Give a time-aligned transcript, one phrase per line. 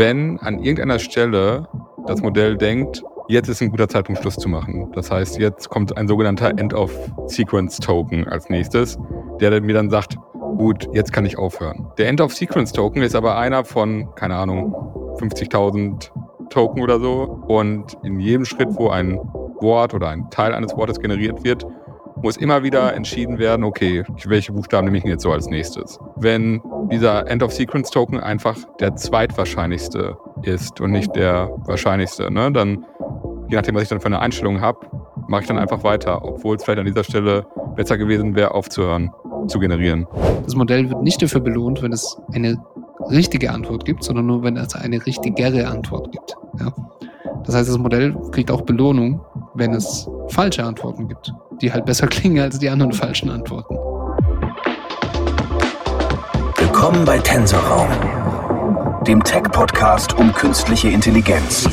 [0.00, 1.68] wenn an irgendeiner Stelle
[2.06, 4.90] das Modell denkt, jetzt ist ein guter Zeitpunkt, Schluss zu machen.
[4.94, 8.98] Das heißt, jetzt kommt ein sogenannter End-of-Sequence-Token als nächstes,
[9.42, 10.16] der mir dann sagt,
[10.56, 11.88] gut, jetzt kann ich aufhören.
[11.98, 14.74] Der End-of-Sequence-Token ist aber einer von, keine Ahnung,
[15.20, 16.10] 50.000
[16.48, 17.44] Token oder so.
[17.46, 19.20] Und in jedem Schritt, wo ein
[19.60, 21.66] Wort oder ein Teil eines Wortes generiert wird,
[22.22, 25.98] muss immer wieder entschieden werden, okay, welche Buchstaben nehme ich denn jetzt so als nächstes?
[26.16, 26.60] Wenn
[26.90, 32.84] dieser End-of-Sequence-Token einfach der zweitwahrscheinlichste ist und nicht der wahrscheinlichste, ne, dann,
[33.48, 34.86] je nachdem, was ich dann für eine Einstellung habe,
[35.28, 39.10] mache ich dann einfach weiter, obwohl es vielleicht an dieser Stelle besser gewesen wäre, aufzuhören
[39.46, 40.06] zu generieren.
[40.44, 42.62] Das Modell wird nicht dafür belohnt, wenn es eine
[43.10, 46.36] richtige Antwort gibt, sondern nur, wenn es eine richtigere Antwort gibt.
[46.58, 46.72] Ja?
[47.44, 49.20] Das heißt, das Modell kriegt auch Belohnung,
[49.54, 53.74] wenn es falsche Antworten gibt, die halt besser klingen als die anderen falschen Antworten.
[56.56, 57.88] Willkommen bei Tensorraum,
[59.06, 61.68] dem Tech-Podcast um künstliche Intelligenz.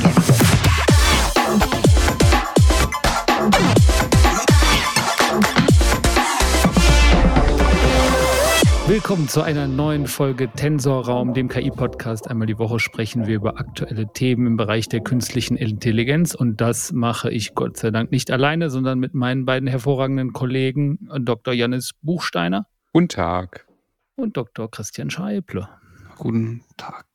[8.98, 12.28] Willkommen zu einer neuen Folge Tensorraum, dem KI-Podcast.
[12.28, 16.94] Einmal die Woche sprechen wir über aktuelle Themen im Bereich der künstlichen Intelligenz und das
[16.94, 21.54] mache ich Gott sei Dank nicht alleine, sondern mit meinen beiden hervorragenden Kollegen Dr.
[21.54, 22.66] Janis Buchsteiner.
[22.92, 23.68] Guten Tag.
[24.16, 24.72] Und Dr.
[24.72, 25.70] Christian Scheible.
[26.18, 27.06] Guten Tag.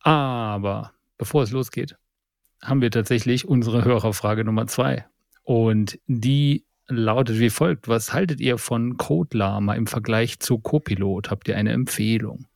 [0.00, 1.96] Aber bevor es losgeht,
[2.62, 5.06] haben wir tatsächlich unsere Hörerfrage Nummer zwei.
[5.42, 7.88] Und die lautet wie folgt.
[7.88, 11.30] Was haltet ihr von CodeLama im Vergleich zu Copilot?
[11.30, 12.46] Habt ihr eine Empfehlung?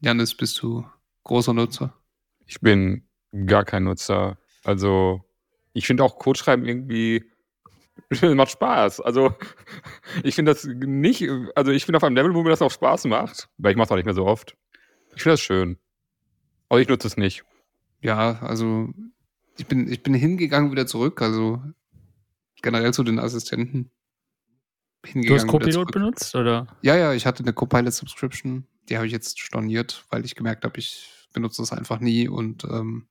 [0.00, 0.84] Janis, bist du
[1.24, 1.94] großer Nutzer?
[2.46, 3.06] Ich bin
[3.46, 4.38] gar kein Nutzer.
[4.64, 5.24] Also,
[5.72, 7.24] ich finde auch Codeschreiben irgendwie
[8.34, 9.00] macht Spaß.
[9.00, 9.34] Also,
[10.24, 13.04] ich finde das nicht, also ich bin auf einem Level, wo mir das auch Spaß
[13.06, 14.56] macht, weil ich mache es auch nicht mehr so oft.
[15.14, 15.78] Ich finde das schön.
[16.68, 17.44] Aber ich nutze es nicht.
[18.00, 18.88] Ja, also
[19.58, 21.20] ich bin, ich bin hingegangen wieder zurück.
[21.20, 21.62] Also
[22.62, 23.90] generell zu den Assistenten
[25.04, 25.38] hingegangen.
[25.38, 26.66] Du hast Copilot benutzt, oder?
[26.82, 28.66] Ja, ja, ich hatte eine Copilot-Subscription.
[28.88, 32.64] Die habe ich jetzt storniert, weil ich gemerkt habe, ich benutze das einfach nie und
[32.64, 33.06] ähm,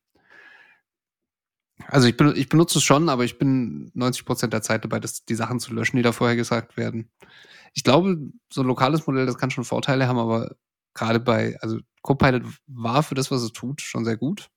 [1.87, 4.99] also ich, ben, ich benutze es schon, aber ich bin 90 Prozent der Zeit dabei,
[4.99, 7.09] das, die Sachen zu löschen, die da vorher gesagt werden.
[7.73, 8.17] Ich glaube,
[8.51, 10.55] so ein lokales Modell, das kann schon Vorteile haben, aber
[10.93, 14.49] gerade bei, also Copilot war für das, was es tut, schon sehr gut.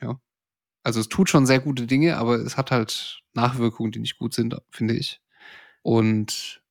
[0.00, 0.18] Ja.
[0.82, 4.34] Also es tut schon sehr gute Dinge, aber es hat halt Nachwirkungen, die nicht gut
[4.34, 5.20] sind, finde ich.
[5.82, 6.62] Und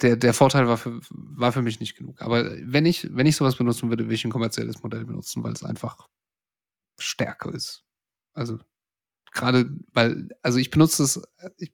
[0.00, 2.20] der, der Vorteil war für, war für mich nicht genug.
[2.22, 5.52] Aber wenn ich, wenn ich sowas benutzen würde, würde ich ein kommerzielles Modell benutzen, weil
[5.52, 6.08] es einfach
[6.98, 7.84] stärker ist.
[8.34, 8.58] Also
[9.32, 11.22] gerade, weil, also ich benutze es,
[11.56, 11.72] ich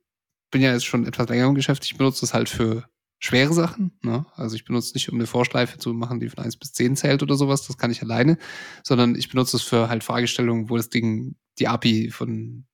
[0.50, 3.98] bin ja jetzt schon etwas länger im Geschäft, ich benutze es halt für schwere Sachen.
[4.02, 4.26] Ne?
[4.34, 6.96] Also ich benutze es nicht, um eine Vorschleife zu machen, die von 1 bis 10
[6.96, 8.38] zählt oder sowas, das kann ich alleine,
[8.82, 12.66] sondern ich benutze es für halt Fragestellungen, wo das Ding die API von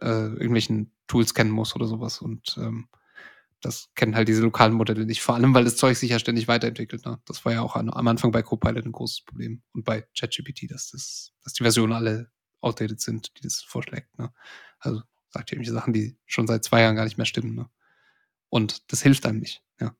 [0.00, 2.20] äh, irgendwelchen Tools kennen muss oder sowas.
[2.20, 2.88] Und ähm,
[3.60, 5.22] das kennen halt diese lokalen Modelle nicht.
[5.22, 7.06] Vor allem, weil das Zeug sich ja ständig weiterentwickelt.
[7.06, 7.20] Ne?
[7.26, 9.62] Das war ja auch an, am Anfang bei Copilot ein großes Problem.
[9.72, 14.18] Und bei ChatGPT, dass, das, dass die Versionen alle outdated sind, die das vorschlägt.
[14.18, 14.32] Ne?
[14.78, 17.54] Also sagt ja irgendwelche Sachen, die schon seit zwei Jahren gar nicht mehr stimmen.
[17.54, 17.70] Ne?
[18.48, 19.62] Und das hilft einem nicht.
[19.80, 19.96] Ja.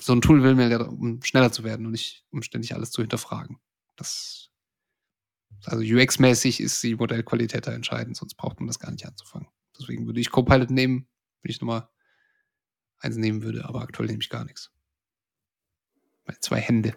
[0.00, 2.90] So ein Tool will mir ja, um schneller zu werden und nicht um ständig alles
[2.90, 3.58] zu hinterfragen.
[3.96, 4.49] Das
[5.66, 9.48] also UX-mäßig ist die Modellqualität da entscheidend, sonst braucht man das gar nicht anzufangen.
[9.78, 11.08] Deswegen würde ich Copilot nehmen,
[11.42, 11.88] wenn ich nochmal
[12.98, 14.70] eins nehmen würde, aber aktuell nehme ich gar nichts.
[16.26, 16.94] Meine zwei Hände.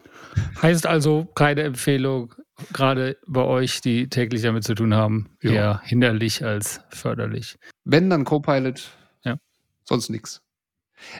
[0.62, 2.36] Heißt also keine Empfehlung,
[2.72, 5.52] gerade bei euch, die täglich damit zu tun haben, ja.
[5.52, 7.58] eher hinderlich als förderlich.
[7.84, 8.92] Wenn, dann Copilot,
[9.24, 9.38] ja.
[9.86, 10.42] sonst nichts.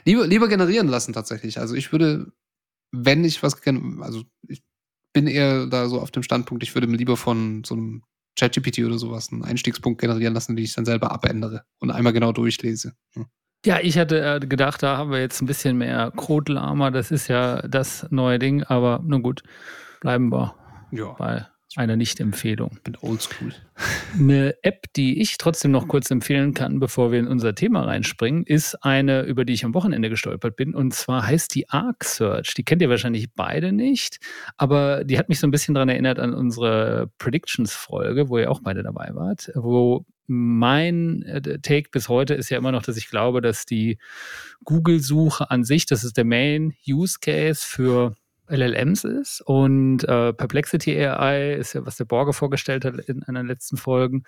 [0.04, 1.58] Lieber, lieber generieren lassen tatsächlich.
[1.58, 2.32] Also ich würde,
[2.92, 3.60] wenn ich was,
[4.00, 4.62] also ich
[5.14, 8.02] bin eher da so auf dem Standpunkt, ich würde mir lieber von so einem
[8.38, 12.32] ChatGPT oder sowas einen Einstiegspunkt generieren lassen, den ich dann selber abändere und einmal genau
[12.32, 12.94] durchlese.
[13.14, 13.26] Hm.
[13.64, 17.28] Ja, ich hatte äh, gedacht, da haben wir jetzt ein bisschen mehr Code-Lama, das ist
[17.28, 19.42] ja das neue Ding, aber nun gut,
[20.00, 20.54] bleiben wir
[20.90, 21.12] ja.
[21.12, 22.78] bei eine Nicht-Empfehlung.
[22.84, 23.52] Bin oldschool.
[24.14, 28.44] Eine App, die ich trotzdem noch kurz empfehlen kann, bevor wir in unser Thema reinspringen,
[28.44, 30.74] ist eine, über die ich am Wochenende gestolpert bin.
[30.74, 32.54] Und zwar heißt die Arc Search.
[32.54, 34.18] Die kennt ihr wahrscheinlich beide nicht,
[34.56, 38.60] aber die hat mich so ein bisschen daran erinnert an unsere Predictions-Folge, wo ihr auch
[38.62, 43.10] beide dabei wart, wo mein äh, Take bis heute ist ja immer noch, dass ich
[43.10, 43.98] glaube, dass die
[44.64, 48.14] Google-Suche an sich, das ist der Main Use Case für
[48.48, 53.42] LLMs ist und äh, Perplexity AI ist ja, was der Borge vorgestellt hat in einer
[53.42, 54.24] letzten Folgen,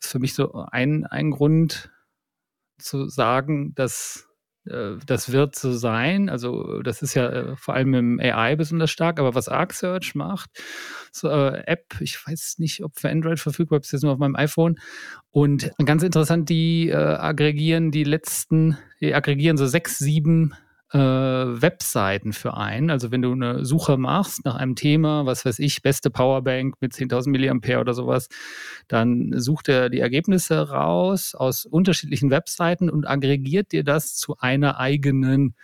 [0.00, 1.90] ist für mich so ein, ein Grund
[2.78, 4.28] zu sagen, dass
[4.68, 6.28] äh, das wird so sein.
[6.28, 10.14] Also das ist ja äh, vor allem im AI besonders stark, aber was Arc Search
[10.14, 10.50] macht,
[11.12, 14.36] so äh, App, ich weiß nicht, ob für Android verfügbar ist, jetzt nur auf meinem
[14.36, 14.78] iPhone.
[15.30, 20.54] Und ganz interessant, die äh, aggregieren die letzten, die aggregieren so sechs, sieben
[20.92, 22.90] äh, Webseiten für einen.
[22.90, 26.92] Also wenn du eine Suche machst nach einem Thema, was weiß ich, beste Powerbank mit
[26.92, 28.28] 10.000 Milliampere oder sowas,
[28.88, 34.78] dann sucht er die Ergebnisse raus aus unterschiedlichen Webseiten und aggregiert dir das zu einer
[34.78, 35.54] eigenen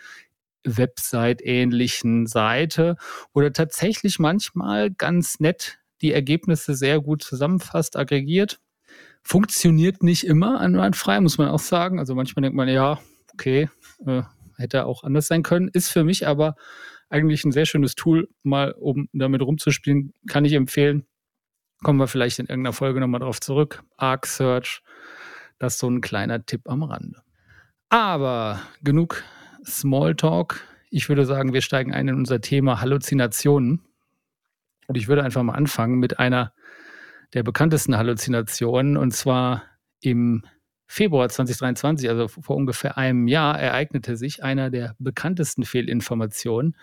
[0.64, 2.96] Website-ähnlichen Seite
[3.32, 8.60] oder tatsächlich manchmal ganz nett die Ergebnisse sehr gut zusammenfasst, aggregiert.
[9.22, 11.98] Funktioniert nicht immer einwandfrei, muss man auch sagen.
[11.98, 12.98] Also manchmal denkt man, ja,
[13.32, 13.70] okay,
[14.06, 14.22] äh,
[14.56, 15.68] hätte auch anders sein können.
[15.68, 16.54] Ist für mich aber
[17.08, 21.06] eigentlich ein sehr schönes Tool, mal um damit rumzuspielen, kann ich empfehlen.
[21.82, 23.82] Kommen wir vielleicht in irgendeiner Folge nochmal drauf zurück.
[23.96, 24.82] Arc Search,
[25.58, 27.22] das ist so ein kleiner Tipp am Rande.
[27.88, 29.22] Aber genug
[29.64, 30.60] Smalltalk.
[30.90, 33.82] Ich würde sagen, wir steigen ein in unser Thema Halluzinationen.
[34.86, 36.52] Und ich würde einfach mal anfangen mit einer
[37.34, 39.62] der bekanntesten Halluzinationen, und zwar
[40.00, 40.44] im
[40.86, 46.76] Februar 2023, also vor ungefähr einem Jahr, ereignete sich einer der bekanntesten Fehlinformationen.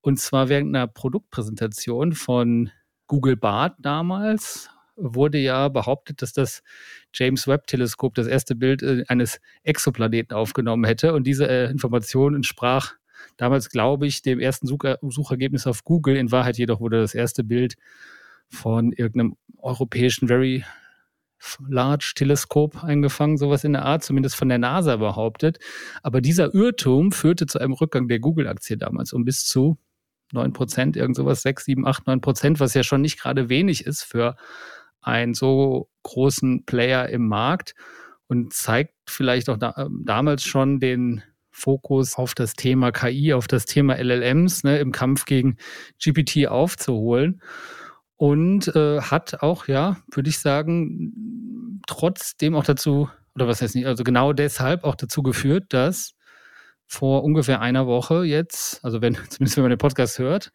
[0.00, 2.70] Und zwar während einer Produktpräsentation von
[3.06, 6.62] Google Bart damals wurde ja behauptet, dass das
[7.14, 11.14] James Webb Teleskop das erste Bild äh, eines Exoplaneten aufgenommen hätte.
[11.14, 12.94] Und diese äh, Information entsprach
[13.36, 16.16] damals, glaube ich, dem ersten Sucher Suchergebnis auf Google.
[16.16, 17.76] In Wahrheit jedoch wurde das erste Bild
[18.48, 20.64] von irgendeinem europäischen Very
[21.68, 25.58] Large Teleskop eingefangen, sowas in der Art, zumindest von der NASA behauptet.
[26.02, 29.78] Aber dieser Irrtum führte zu einem Rückgang der Google-Aktie damals um bis zu
[30.32, 33.86] 9 Prozent, irgend sowas, 6, 7, 8, 9 Prozent, was ja schon nicht gerade wenig
[33.86, 34.36] ist für
[35.00, 37.74] einen so großen Player im Markt
[38.28, 43.46] und zeigt vielleicht auch da, ähm, damals schon den Fokus auf das Thema KI, auf
[43.46, 45.58] das Thema LLMs ne, im Kampf gegen
[46.02, 47.42] GPT aufzuholen
[48.22, 53.88] und äh, hat auch, ja, würde ich sagen, trotzdem auch dazu, oder was heißt nicht,
[53.88, 56.14] also genau deshalb auch dazu geführt, dass
[56.86, 60.52] vor ungefähr einer Woche jetzt, also wenn, zumindest wenn man den Podcast hört,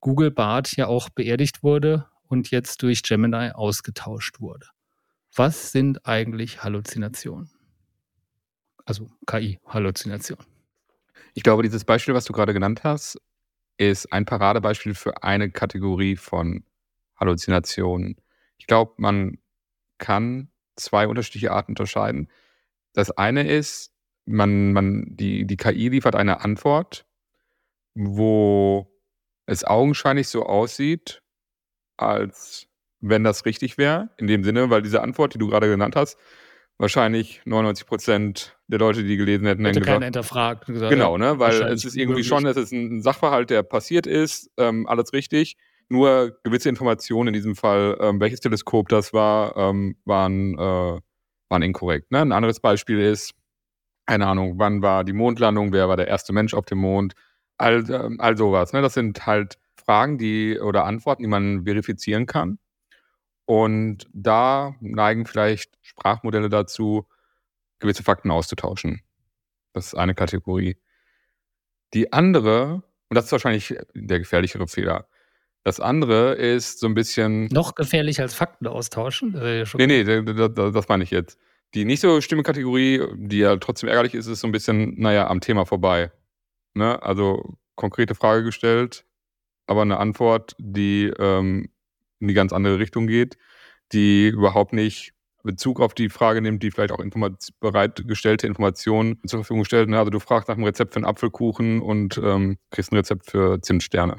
[0.00, 4.68] Google Bart ja auch beerdigt wurde und jetzt durch Gemini ausgetauscht wurde.
[5.36, 7.50] Was sind eigentlich Halluzinationen?
[8.86, 10.46] Also KI-Halluzinationen.
[11.34, 13.20] Ich glaube, dieses Beispiel, was du gerade genannt hast,
[13.76, 16.64] ist ein Paradebeispiel für eine Kategorie von
[17.20, 18.16] Halluzinationen.
[18.58, 19.38] Ich glaube, man
[19.98, 22.28] kann zwei unterschiedliche Arten unterscheiden.
[22.94, 23.92] Das eine ist,
[24.24, 27.04] man, man, die, die KI liefert eine Antwort,
[27.94, 28.90] wo
[29.46, 31.22] es augenscheinlich so aussieht,
[31.96, 32.66] als
[33.00, 34.10] wenn das richtig wäre.
[34.16, 36.18] In dem Sinne, weil diese Antwort, die du gerade genannt hast,
[36.78, 40.66] wahrscheinlich 99 Prozent der Leute, die gelesen hätten, hätte keiner hinterfragt.
[40.66, 41.38] Gesagt, genau, ne?
[41.38, 45.56] weil es ist irgendwie schon, es ist ein Sachverhalt, der passiert ist, ähm, alles richtig
[45.90, 51.00] nur gewisse Informationen, in diesem Fall, ähm, welches Teleskop das war, ähm, waren, äh,
[51.48, 52.12] waren inkorrekt.
[52.12, 52.20] Ne?
[52.20, 53.34] Ein anderes Beispiel ist,
[54.06, 57.14] keine Ahnung, wann war die Mondlandung, wer war der erste Mensch auf dem Mond,
[57.58, 58.72] all, äh, all sowas.
[58.72, 58.82] Ne?
[58.82, 62.58] Das sind halt Fragen, die oder Antworten, die man verifizieren kann.
[63.46, 67.08] Und da neigen vielleicht Sprachmodelle dazu,
[67.80, 69.02] gewisse Fakten auszutauschen.
[69.72, 70.76] Das ist eine Kategorie.
[71.94, 75.08] Die andere, und das ist wahrscheinlich der gefährlichere Fehler,
[75.64, 77.46] das andere ist so ein bisschen.
[77.46, 79.32] Noch gefährlicher als Fakten austauschen?
[79.32, 81.38] Das nee, nee, das, das meine ich jetzt.
[81.74, 85.28] Die nicht so stimme Kategorie, die ja trotzdem ärgerlich ist, ist so ein bisschen, naja,
[85.28, 86.10] am Thema vorbei.
[86.74, 87.00] Ne?
[87.02, 89.04] Also konkrete Frage gestellt,
[89.66, 91.68] aber eine Antwort, die ähm,
[92.18, 93.36] in die ganz andere Richtung geht,
[93.92, 95.12] die überhaupt nicht
[95.42, 99.88] Bezug auf die Frage nimmt, die vielleicht auch informat bereitgestellte Informationen zur Verfügung stellt.
[99.88, 99.98] Ne?
[99.98, 103.60] Also du fragst nach einem Rezept für einen Apfelkuchen und ähm, kriegst ein Rezept für
[103.60, 104.18] Zimtsterne.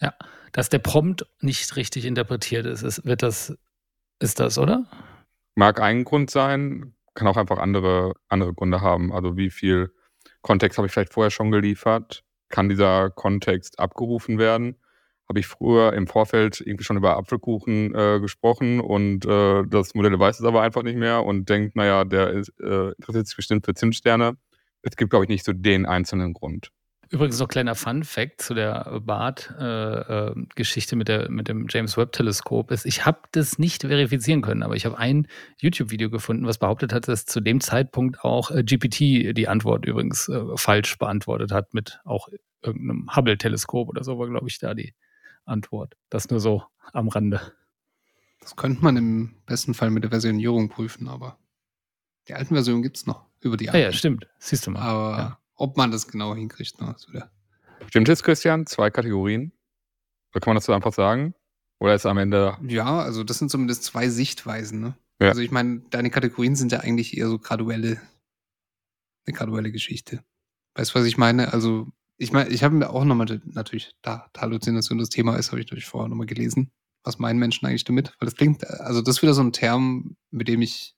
[0.00, 0.14] Ja,
[0.52, 3.56] dass der Prompt nicht richtig interpretiert ist, ist wird das,
[4.20, 4.84] ist das, oder?
[5.54, 9.12] Mag ein Grund sein, kann auch einfach andere, andere Gründe haben.
[9.12, 9.90] Also wie viel
[10.42, 12.22] Kontext habe ich vielleicht vorher schon geliefert?
[12.48, 14.76] Kann dieser Kontext abgerufen werden?
[15.28, 20.16] Habe ich früher im Vorfeld irgendwie schon über Apfelkuchen äh, gesprochen und äh, das Modell
[20.16, 23.66] weiß es aber einfach nicht mehr und denkt, naja, der ist, äh, interessiert sich bestimmt
[23.66, 24.36] für Zimtsterne.
[24.82, 26.70] Es gibt, glaube ich, nicht so den einzelnen Grund.
[27.08, 32.72] Übrigens noch kleiner Fun Fact zu der BART-Geschichte äh, äh, mit, mit dem James Webb-Teleskop
[32.72, 36.92] ist, ich habe das nicht verifizieren können, aber ich habe ein YouTube-Video gefunden, was behauptet
[36.92, 42.00] hat, dass zu dem Zeitpunkt auch äh, GPT die Antwort übrigens falsch beantwortet hat mit
[42.04, 42.28] auch
[42.62, 44.94] irgendeinem Hubble-Teleskop oder so war, glaube ich, da die
[45.44, 45.94] Antwort.
[46.10, 47.40] Das nur so am Rande.
[48.40, 51.38] Das könnte man im besten Fall mit der Versionierung prüfen, aber
[52.28, 53.24] die alten Versionen gibt es noch.
[53.40, 54.26] über die Ah ja, stimmt.
[54.38, 54.80] Siehst du mal.
[54.80, 55.38] Aber Ja.
[55.56, 56.94] Ob man das genau hinkriegt, ne.
[57.88, 58.66] Stimmt es, Christian?
[58.66, 59.52] Zwei Kategorien?
[60.32, 61.34] Oder kann man das so einfach sagen?
[61.78, 62.56] Oder ist am Ende.
[62.66, 64.96] Ja, also das sind zumindest zwei Sichtweisen, ne?
[65.20, 65.28] Ja.
[65.28, 68.00] Also ich meine, deine Kategorien sind ja eigentlich eher so graduelle,
[69.26, 70.22] eine graduelle Geschichte.
[70.74, 71.52] Weißt du, was ich meine?
[71.52, 75.60] Also, ich meine, ich habe mir auch nochmal natürlich, da, Halluzination das Thema ist, habe
[75.60, 76.70] ich natürlich vorher nochmal gelesen.
[77.02, 78.14] Was meinen Menschen eigentlich damit?
[78.18, 80.95] Weil das klingt, also das ist wieder so ein Term, mit dem ich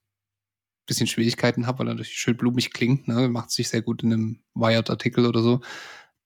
[0.88, 3.28] bisschen Schwierigkeiten habe, weil er natürlich schön blumig klingt, ne?
[3.28, 5.60] Macht sich sehr gut in einem Wired-Artikel oder so.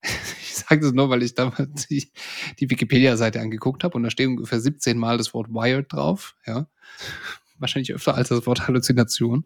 [0.55, 2.11] Ich sage das nur, weil ich damals die,
[2.59, 6.67] die Wikipedia-Seite angeguckt habe und da steht ungefähr 17 Mal das Wort Wired drauf, ja.
[7.57, 9.45] Wahrscheinlich öfter als das Wort Halluzination.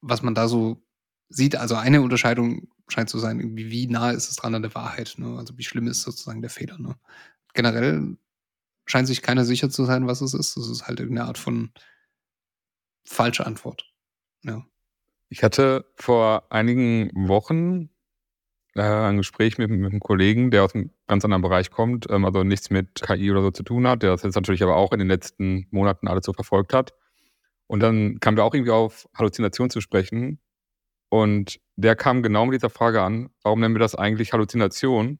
[0.00, 0.82] Was man da so
[1.28, 4.74] sieht, also eine Unterscheidung scheint zu sein, irgendwie, wie nah ist es dran an der
[4.74, 5.36] Wahrheit, ne?
[5.36, 6.96] Also wie schlimm ist sozusagen der Fehler, ne?
[7.52, 8.16] Generell
[8.86, 10.56] scheint sich keiner sicher zu sein, was es ist.
[10.56, 11.72] Das ist halt irgendeine Art von
[13.04, 13.91] falsche Antwort.
[14.44, 14.64] Ja.
[15.30, 17.90] Ich hatte vor einigen Wochen
[18.74, 22.24] äh, ein Gespräch mit, mit einem Kollegen, der aus einem ganz anderen Bereich kommt, ähm,
[22.24, 24.92] also nichts mit KI oder so zu tun hat, der das jetzt natürlich aber auch
[24.92, 26.94] in den letzten Monaten alles so verfolgt hat.
[27.68, 30.40] Und dann kamen wir auch irgendwie auf Halluzination zu sprechen.
[31.10, 35.18] Und der kam genau mit dieser Frage an, warum nennen wir das eigentlich Halluzination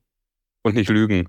[0.63, 1.29] und nicht Lügen?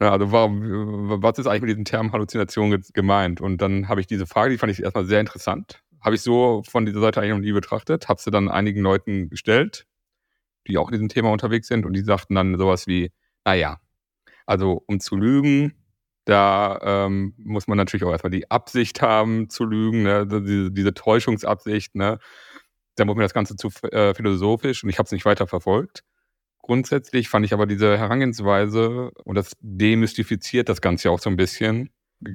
[0.00, 3.40] Ja, also warum, was ist eigentlich mit diesem Term Halluzination ge- gemeint?
[3.40, 6.62] Und dann habe ich diese Frage, die fand ich erstmal sehr interessant, habe ich so
[6.68, 9.86] von dieser Seite eigentlich noch nie betrachtet, habe sie dann einigen Leuten gestellt,
[10.66, 13.12] die auch in diesem Thema unterwegs sind und die sagten dann sowas wie,
[13.44, 13.80] naja,
[14.46, 15.74] also um zu lügen,
[16.24, 20.26] da ähm, muss man natürlich auch erstmal die Absicht haben zu lügen, ne?
[20.26, 22.18] diese, diese Täuschungsabsicht, ne?
[22.96, 26.04] da wurde mir das Ganze zu äh, philosophisch und ich habe es nicht weiter verfolgt.
[26.62, 31.90] Grundsätzlich fand ich aber diese Herangehensweise und das demystifiziert das Ganze auch so ein bisschen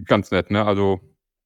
[0.05, 0.51] ganz nett.
[0.51, 0.65] Ne?
[0.65, 0.99] Also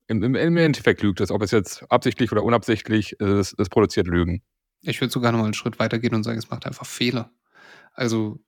[0.09, 4.41] im, im, Endeffekt lügt es, ob es jetzt absichtlich oder unabsichtlich, es, es produziert Lügen.
[4.81, 7.31] Ich würde sogar noch mal einen Schritt weiter gehen und sagen, es macht einfach Fehler.
[7.93, 8.43] Also,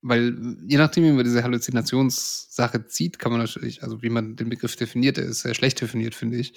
[0.00, 4.48] weil je nachdem, wie man diese Halluzinationssache zieht, kann man natürlich, also wie man den
[4.48, 6.54] Begriff definiert, der ist sehr schlecht definiert, finde ich.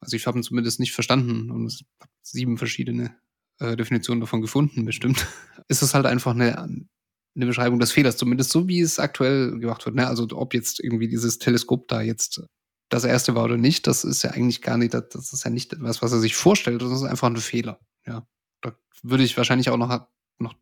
[0.00, 3.16] Also ich habe ihn zumindest nicht verstanden und es habe sieben verschiedene
[3.58, 5.26] äh, Definitionen davon gefunden, bestimmt.
[5.68, 9.86] ist es halt einfach eine, eine Beschreibung des Fehlers, zumindest so, wie es aktuell gemacht
[9.86, 9.96] wird.
[9.96, 10.06] Ne?
[10.06, 12.42] Also ob jetzt irgendwie dieses Teleskop da jetzt
[12.88, 15.72] das erste war oder nicht, das ist ja eigentlich gar nicht, das, ist ja nicht
[15.72, 17.80] etwas, was er sich vorstellt, das ist einfach ein Fehler.
[18.06, 18.26] Ja,
[18.60, 20.06] da würde ich wahrscheinlich auch noch,
[20.38, 20.54] noch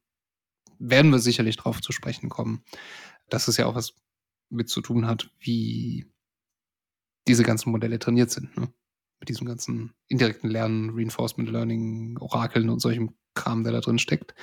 [0.79, 2.65] werden wir sicherlich drauf zu sprechen kommen,
[3.29, 3.95] dass es ja auch was
[4.51, 6.07] mit zu tun hat, wie
[7.27, 8.57] diese ganzen Modelle trainiert sind.
[8.57, 8.73] Ne?
[9.21, 14.35] Mit diesem ganzen indirekten Lernen, Reinforcement Learning, Orakeln und solchem Kram, der da drin steckt.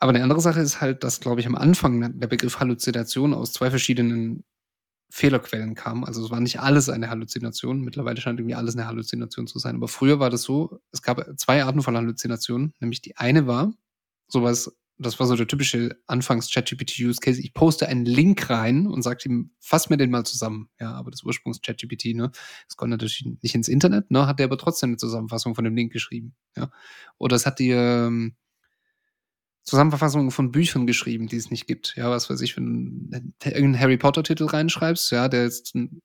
[0.00, 3.52] Aber eine andere Sache ist halt, dass, glaube ich, am Anfang der Begriff Halluzination aus
[3.52, 4.44] zwei verschiedenen
[5.10, 6.04] Fehlerquellen kam.
[6.04, 7.80] Also es war nicht alles eine Halluzination.
[7.80, 9.76] Mittlerweile scheint irgendwie alles eine Halluzination zu sein.
[9.76, 12.74] Aber früher war das so, es gab zwei Arten von Halluzinationen.
[12.80, 13.72] Nämlich die eine war
[14.28, 17.40] sowas, das war so der typische Anfangs-ChatGPT-Use-Case.
[17.40, 20.68] Ich poste einen Link rein und sage ihm, fass mir den mal zusammen.
[20.80, 22.30] Ja, aber das Ursprungs-ChatGPT, ne,
[22.66, 25.76] das konnte natürlich nicht ins Internet, ne, hat der aber trotzdem eine Zusammenfassung von dem
[25.76, 26.34] Link geschrieben.
[26.56, 26.70] Ja.
[27.16, 28.34] Oder es hat dir ähm,
[29.68, 31.94] Zusammenfassungen von Büchern geschrieben, die es nicht gibt.
[31.96, 36.00] Ja, was weiß ich, wenn du irgendeinen Harry Potter-Titel reinschreibst, ja, der jetzt, den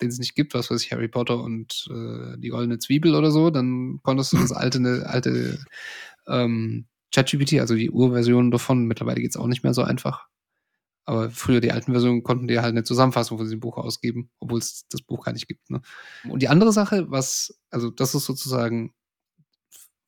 [0.00, 3.50] es nicht gibt, was weiß ich, Harry Potter und äh, die goldene Zwiebel oder so,
[3.50, 5.58] dann konntest du das alte, ne, alte
[6.26, 10.26] ähm, ChatGPT, also die Urversion davon, mittlerweile geht es auch nicht mehr so einfach.
[11.04, 14.58] Aber früher die alten Versionen konnten dir halt eine Zusammenfassung von diesem Buch ausgeben, obwohl
[14.58, 15.70] es das Buch gar nicht gibt.
[15.70, 15.80] Ne?
[16.28, 18.92] Und die andere Sache, was, also das ist sozusagen,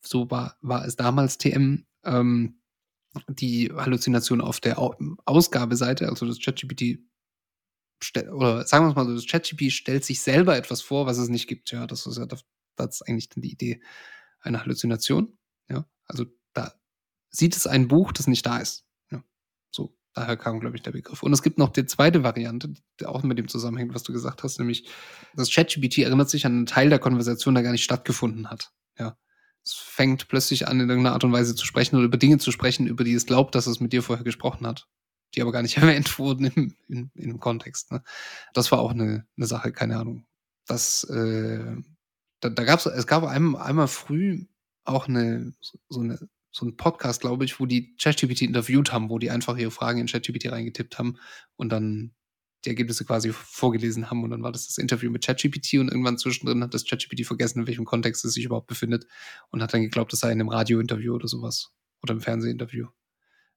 [0.01, 2.58] so war, war es damals TM, ähm,
[3.29, 4.79] die Halluzination auf der
[5.25, 6.99] Ausgabeseite, also das ChatGPT
[8.33, 11.29] oder sagen wir es mal so, das ChatGPT stellt sich selber etwas vor, was es
[11.29, 11.71] nicht gibt.
[11.73, 12.45] Ja, das ist ja das,
[12.77, 13.83] das ist eigentlich dann die Idee
[14.41, 15.37] einer Halluzination.
[15.69, 16.75] Ja, also da
[17.31, 18.85] sieht es ein Buch, das nicht da ist.
[19.11, 19.23] Ja,
[19.71, 21.23] so daher kam, glaube ich, der Begriff.
[21.23, 24.43] Und es gibt noch die zweite Variante, die auch mit dem zusammenhängt, was du gesagt
[24.43, 24.89] hast, nämlich
[25.35, 28.73] das ChatGPT erinnert sich an einen Teil der Konversation, der gar nicht stattgefunden hat.
[28.99, 29.17] Ja,
[29.69, 32.51] es fängt plötzlich an, in irgendeiner Art und Weise zu sprechen oder über Dinge zu
[32.53, 34.89] sprechen, über die es glaubt, dass es mit dir vorher gesprochen hat,
[35.35, 37.93] die aber gar nicht erwähnt wurden im, in, in dem Kontext.
[37.93, 38.03] Ne?
[38.55, 40.25] Das war auch eine, eine Sache, keine Ahnung.
[40.67, 41.77] Das, äh,
[42.41, 44.47] da, da gab es, es gab einmal, einmal früh
[44.85, 46.19] auch eine, so eine,
[46.51, 50.01] so ein Podcast, glaube ich, wo die ChatGPT interviewt haben, wo die einfach ihre Fragen
[50.01, 51.19] in ChatGPT reingetippt haben
[51.57, 52.15] und dann
[52.65, 56.19] die Ergebnisse quasi vorgelesen haben und dann war das das Interview mit ChatGPT und irgendwann
[56.19, 59.07] zwischendrin hat das ChatGPT vergessen, in welchem Kontext es sich überhaupt befindet
[59.51, 61.73] und hat dann geglaubt, es sei in einem Radiointerview oder sowas
[62.03, 62.87] oder im Fernsehinterview,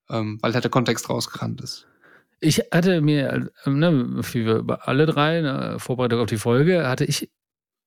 [0.10, 1.88] ähm, weil halt der Kontext rausgerannt ist.
[2.40, 7.30] Ich hatte mir, ne, wie wir alle drei, ne, Vorbereitung auf die Folge, hatte ich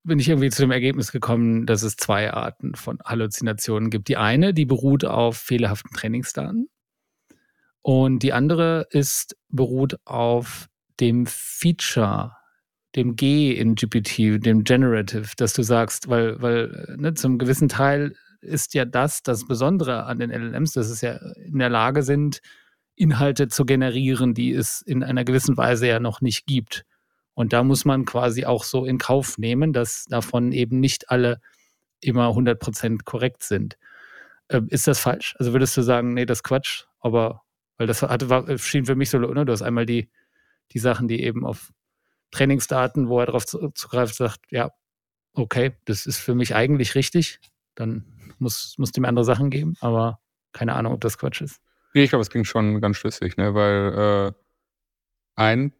[0.04, 4.08] bin ich irgendwie zu dem Ergebnis gekommen, dass es zwei Arten von Halluzinationen gibt.
[4.08, 6.68] Die eine, die beruht auf fehlerhaften Trainingsdaten.
[7.80, 10.68] Und die andere ist, beruht auf
[11.00, 12.36] dem Feature,
[12.96, 18.14] dem G in GPT, dem Generative, dass du sagst, weil, weil ne, zum gewissen Teil
[18.40, 22.40] ist ja das das Besondere an den LLMs, dass es ja in der Lage sind,
[22.94, 26.84] Inhalte zu generieren, die es in einer gewissen Weise ja noch nicht gibt.
[27.34, 31.40] Und da muss man quasi auch so in Kauf nehmen, dass davon eben nicht alle
[32.00, 33.76] immer 100% korrekt sind.
[34.48, 35.34] Äh, ist das falsch?
[35.38, 37.42] Also würdest du sagen, nee, das ist Quatsch, aber
[37.76, 40.08] weil das hatte, war, schien für mich so, ne, du hast einmal die,
[40.74, 41.72] die Sachen, die eben auf
[42.30, 44.70] Trainingsdaten, wo er darauf zugreift, sagt, ja,
[45.34, 47.40] okay, das ist für mich eigentlich richtig,
[47.74, 48.04] dann
[48.38, 50.20] muss, muss dem andere Sachen geben, aber
[50.52, 51.60] keine Ahnung, ob das Quatsch ist.
[51.94, 53.54] Ich glaube, es klingt schon ganz schlüssig, ne?
[53.54, 54.32] weil äh,
[55.36, 55.72] ein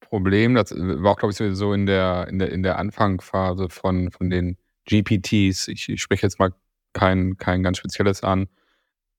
[0.00, 4.10] Problem, das war auch, glaube ich, so in der, in der, in der Anfangsphase von,
[4.10, 4.56] von den
[4.86, 6.52] GPTs, ich, ich spreche jetzt mal
[6.92, 8.48] kein, kein ganz spezielles an,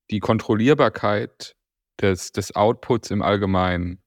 [0.09, 1.55] die Kontrollierbarkeit
[2.01, 4.00] des, des Outputs im Allgemeinen.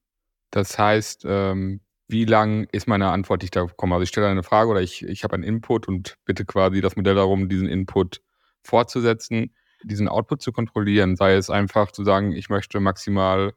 [0.54, 3.96] Das heißt, ähm, wie lang ist meine Antwort, die ich da bekomme?
[3.96, 6.94] Also ich stelle eine Frage oder ich, ich habe einen Input und bitte quasi das
[6.94, 8.22] Modell darum, diesen Input
[8.62, 13.54] fortzusetzen, diesen Output zu kontrollieren, sei es einfach zu sagen, ich möchte maximal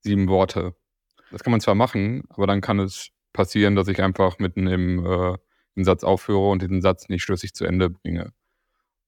[0.00, 0.74] sieben Worte.
[1.30, 5.04] Das kann man zwar machen, aber dann kann es passieren, dass ich einfach mitten im,
[5.04, 5.36] äh,
[5.84, 8.32] Satz aufhöre und diesen Satz nicht schlüssig zu Ende bringe.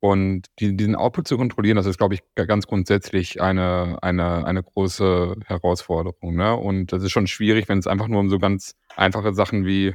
[0.00, 4.62] Und die, diesen Output zu kontrollieren, das ist, glaube ich, ganz grundsätzlich eine, eine, eine
[4.62, 6.34] große Herausforderung.
[6.36, 6.56] Ne?
[6.56, 9.94] Und das ist schon schwierig, wenn es einfach nur um so ganz einfache Sachen wie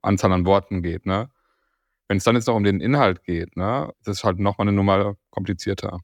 [0.00, 1.04] Anzahl an Worten geht.
[1.04, 1.28] Ne?
[2.08, 4.76] Wenn es dann jetzt noch um den Inhalt geht, ne, das ist halt nochmal eine
[4.76, 6.00] Nummer komplizierter.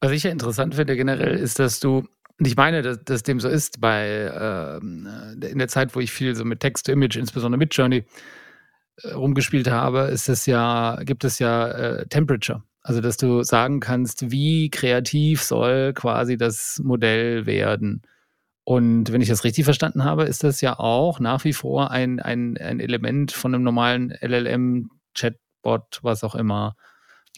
[0.00, 2.08] Was ich ja interessant finde generell, ist, dass du,
[2.38, 5.06] und ich meine, dass, dass dem so ist, bei ähm,
[5.42, 8.04] in der Zeit, wo ich viel so mit Text-to-Image, insbesondere mit Journey, äh,
[9.14, 12.62] rumgespielt habe, ist es ja, gibt es ja äh, Temperature.
[12.82, 18.02] Also, dass du sagen kannst, wie kreativ soll quasi das Modell werden.
[18.64, 22.20] Und wenn ich das richtig verstanden habe, ist das ja auch nach wie vor ein,
[22.20, 26.76] ein, ein Element von einem normalen LLM Chatbot, was auch immer.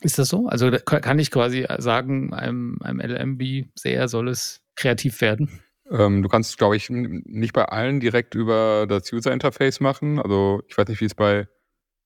[0.03, 0.47] Ist das so?
[0.49, 5.61] Also kann ich quasi sagen, einem, einem LLM, wie sehr soll es kreativ werden?
[5.91, 10.19] Ähm, du kannst, glaube ich, nicht bei allen direkt über das User Interface machen.
[10.19, 11.49] Also ich weiß nicht, wie es bei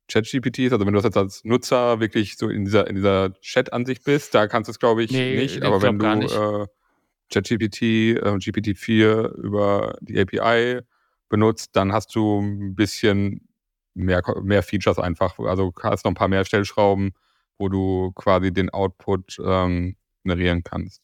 [0.09, 0.73] ChatGPT ist.
[0.73, 4.35] Also wenn du das jetzt als Nutzer wirklich so in dieser, in dieser Chat-Ansicht bist,
[4.35, 5.63] da kannst du es, glaube ich, nee, nicht.
[5.63, 6.67] Aber wenn du äh,
[7.33, 10.81] ChatGPT, äh, GPT-4 über die API
[11.29, 13.49] benutzt, dann hast du ein bisschen
[13.95, 15.39] mehr, mehr Features einfach.
[15.39, 17.13] Also hast noch ein paar mehr Stellschrauben,
[17.59, 21.03] wo du quasi den Output ähm, generieren kannst.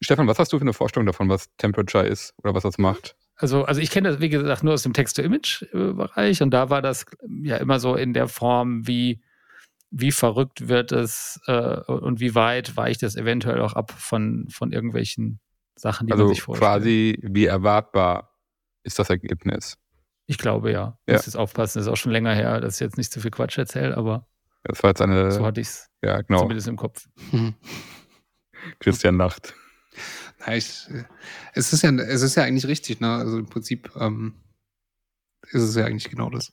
[0.00, 3.16] Stefan, was hast du für eine Vorstellung davon, was Temperature ist oder was das macht?
[3.36, 7.04] Also, also ich kenne das, wie gesagt, nur aus dem Text-to-Image-Bereich und da war das
[7.42, 9.22] ja immer so in der Form, wie,
[9.90, 14.72] wie verrückt wird es äh, und wie weit weicht es eventuell auch ab von, von
[14.72, 15.40] irgendwelchen
[15.74, 16.70] Sachen, die also man sich vorstellt.
[16.70, 18.38] quasi wie erwartbar
[18.84, 19.78] ist das Ergebnis.
[20.26, 20.98] Ich glaube ja.
[21.08, 21.14] ja.
[21.14, 23.32] Muss jetzt aufpassen, das ist auch schon länger her, dass ich jetzt nicht zu viel
[23.32, 24.28] Quatsch erzähle, aber
[24.62, 26.40] das war jetzt eine, so hatte ich es ja, genau.
[26.40, 27.08] zumindest im Kopf.
[28.78, 29.54] Christian Nacht.
[30.46, 30.88] Ja, ich,
[31.54, 33.14] es, ist ja, es ist ja eigentlich richtig, ne?
[33.14, 34.34] Also im Prinzip ähm,
[35.50, 36.52] ist es ja eigentlich genau das.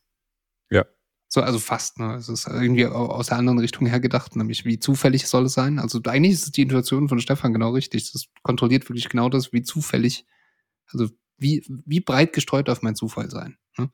[0.69, 0.86] Ja.
[1.27, 2.15] So, also fast, ne?
[2.15, 5.80] Es ist irgendwie aus der anderen Richtung her gedacht, nämlich wie zufällig soll es sein.
[5.80, 8.12] Also eigentlich ist die Intuition von Stefan genau richtig.
[8.12, 10.25] Das kontrolliert wirklich genau das, wie zufällig,
[10.88, 13.58] also wie, wie breit gestreut darf mein Zufall sein.
[13.77, 13.89] Ne?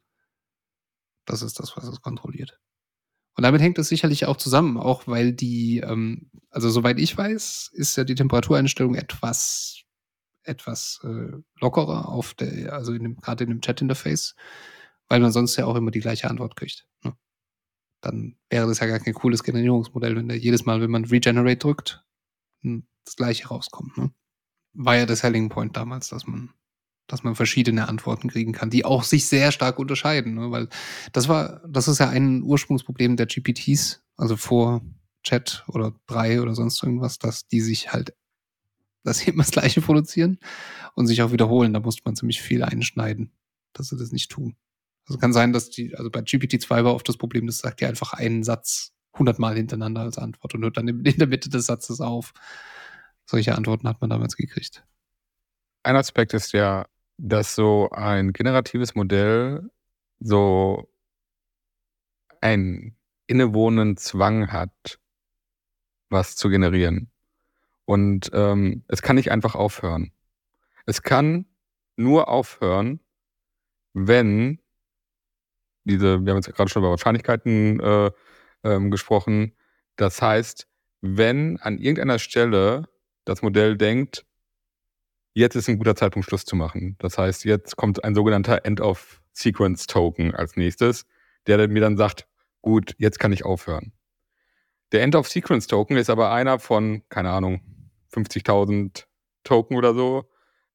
[1.25, 2.60] Das ist das, was es kontrolliert.
[3.38, 7.69] Und damit hängt es sicherlich auch zusammen, auch weil die, ähm, also soweit ich weiß,
[7.71, 9.84] ist ja die Temperatureinstellung etwas,
[10.43, 14.36] etwas äh, lockerer auf der, also in dem, gerade in dem Chat-Interface,
[15.08, 16.88] weil man sonst ja auch immer die gleiche Antwort kriegt.
[17.04, 17.15] Ne?
[18.02, 21.58] Dann wäre das ja gar kein cooles Generierungsmodell, wenn der jedes Mal, wenn man Regenerate
[21.58, 22.04] drückt,
[22.63, 23.97] das gleiche rauskommt.
[23.97, 24.12] Ne?
[24.73, 26.54] War ja der Selling Point damals, dass man
[27.08, 30.36] dass man verschiedene Antworten kriegen kann, die auch sich sehr stark unterscheiden.
[30.36, 30.52] Ne?
[30.52, 30.67] Weil
[31.13, 34.82] das war, das ist ja ein Ursprungsproblem der GPTs, also vor
[35.24, 38.13] Chat oder drei oder sonst irgendwas, dass die sich halt,
[39.04, 40.38] dass sie immer das Gleiche produzieren
[40.96, 41.74] und sich auch wiederholen.
[41.74, 43.32] Da musste man ziemlich viel einschneiden,
[43.74, 44.56] dass sie das nicht tun.
[45.08, 47.88] Also kann sein, dass die, also bei GPT-2 war oft das Problem, das sagt ja
[47.88, 52.02] einfach einen Satz hundertmal hintereinander als Antwort und hört dann in der Mitte des Satzes
[52.02, 52.34] auf.
[53.26, 54.86] Solche Antworten hat man damals gekriegt.
[55.84, 56.86] Ein Aspekt ist ja
[57.17, 59.69] dass so ein generatives Modell
[60.19, 60.89] so
[62.41, 62.95] einen
[63.27, 64.99] innewohnenden Zwang hat,
[66.10, 67.12] was zu generieren.
[67.86, 70.12] Und ähm, es kann nicht einfach aufhören.
[70.86, 71.45] Es kann
[71.95, 72.99] nur aufhören,
[73.93, 74.60] wenn
[75.84, 78.12] diese, wir haben jetzt gerade schon über Wahrscheinlichkeiten äh,
[78.63, 79.56] ähm, gesprochen.
[79.95, 80.67] Das heißt,
[81.01, 82.88] wenn an irgendeiner Stelle
[83.25, 84.25] das Modell denkt,
[85.38, 86.95] jetzt ist ein guter Zeitpunkt, Schluss zu machen.
[87.00, 91.06] Das heißt, jetzt kommt ein sogenannter End-of-Sequence-Token als nächstes,
[91.45, 92.28] der mir dann sagt,
[92.62, 93.93] gut, jetzt kann ich aufhören.
[94.91, 97.62] Der End-of-Sequence-Token ist aber einer von, keine Ahnung,
[98.12, 99.06] 50.000
[99.43, 100.26] Token oder so.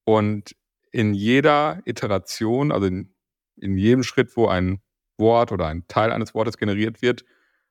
[0.05, 0.55] Und
[0.91, 3.13] in jeder Iteration, also in,
[3.57, 4.81] in jedem Schritt, wo ein
[5.17, 7.25] Wort oder ein Teil eines Wortes generiert wird,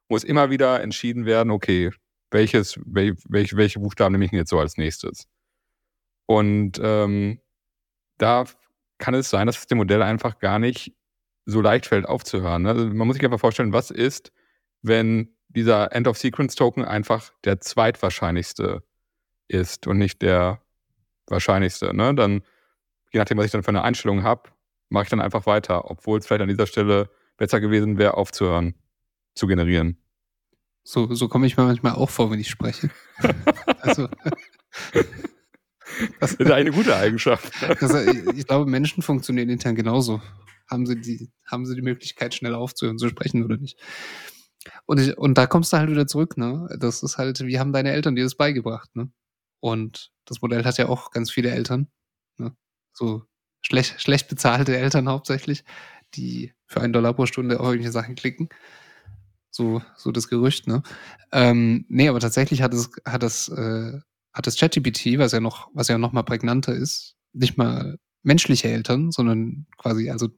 [0.08, 1.90] muss immer wieder entschieden werden, okay,
[2.30, 5.26] welches, wel, welche, welche Buchstaben nehme ich jetzt so als nächstes?
[6.32, 7.40] Und ähm,
[8.16, 8.46] da
[8.96, 10.96] kann es sein, dass es dem Modell einfach gar nicht
[11.44, 12.66] so leicht fällt aufzuhören.
[12.66, 14.32] Also man muss sich einfach vorstellen, was ist,
[14.80, 18.82] wenn dieser End-of-Sequence-Token einfach der zweitwahrscheinlichste
[19.46, 20.62] ist und nicht der
[21.26, 21.94] wahrscheinlichste.
[21.94, 22.14] Ne?
[22.14, 22.40] Dann,
[23.12, 24.48] je nachdem, was ich dann für eine Einstellung habe,
[24.88, 28.74] mache ich dann einfach weiter, obwohl es vielleicht an dieser Stelle besser gewesen wäre, aufzuhören,
[29.34, 29.98] zu generieren.
[30.82, 32.88] So, so komme ich mir manchmal auch vor, wenn ich spreche.
[33.82, 34.08] also,
[36.20, 37.52] das ist eine gute Eigenschaft.
[37.80, 40.20] Das, ich glaube, Menschen funktionieren intern genauso.
[40.70, 43.78] Haben sie, die, haben sie die Möglichkeit, schnell aufzuhören, zu sprechen oder nicht?
[44.86, 46.68] Und, ich, und da kommst du halt wieder zurück, ne?
[46.78, 49.10] Das ist halt, wie haben deine Eltern dir das beigebracht, ne?
[49.60, 51.88] Und das Modell hat ja auch ganz viele Eltern,
[52.38, 52.54] ne?
[52.92, 53.24] So
[53.60, 55.64] schlecht, schlecht bezahlte Eltern hauptsächlich,
[56.14, 58.48] die für einen Dollar pro Stunde auf irgendwelche Sachen klicken.
[59.50, 60.82] So, so das Gerücht, ne?
[61.32, 64.00] Ähm, nee, aber tatsächlich hat es, hat das, äh,
[64.32, 68.68] hat das ChatGPT, was ja noch, was ja noch mal prägnanter ist, nicht mal menschliche
[68.68, 70.28] Eltern, sondern quasi, also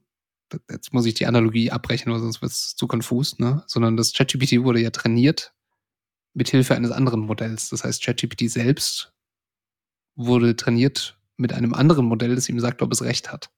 [0.69, 3.63] jetzt muss ich die Analogie abbrechen, weil sonst wird es zu konfus, ne?
[3.67, 5.53] Sondern das ChatGPT wurde ja trainiert
[6.33, 7.69] mit Hilfe eines anderen Modells.
[7.69, 9.13] Das heißt, ChatGPT selbst
[10.15, 13.51] wurde trainiert mit einem anderen Modell, das ihm sagt, ob es recht hat.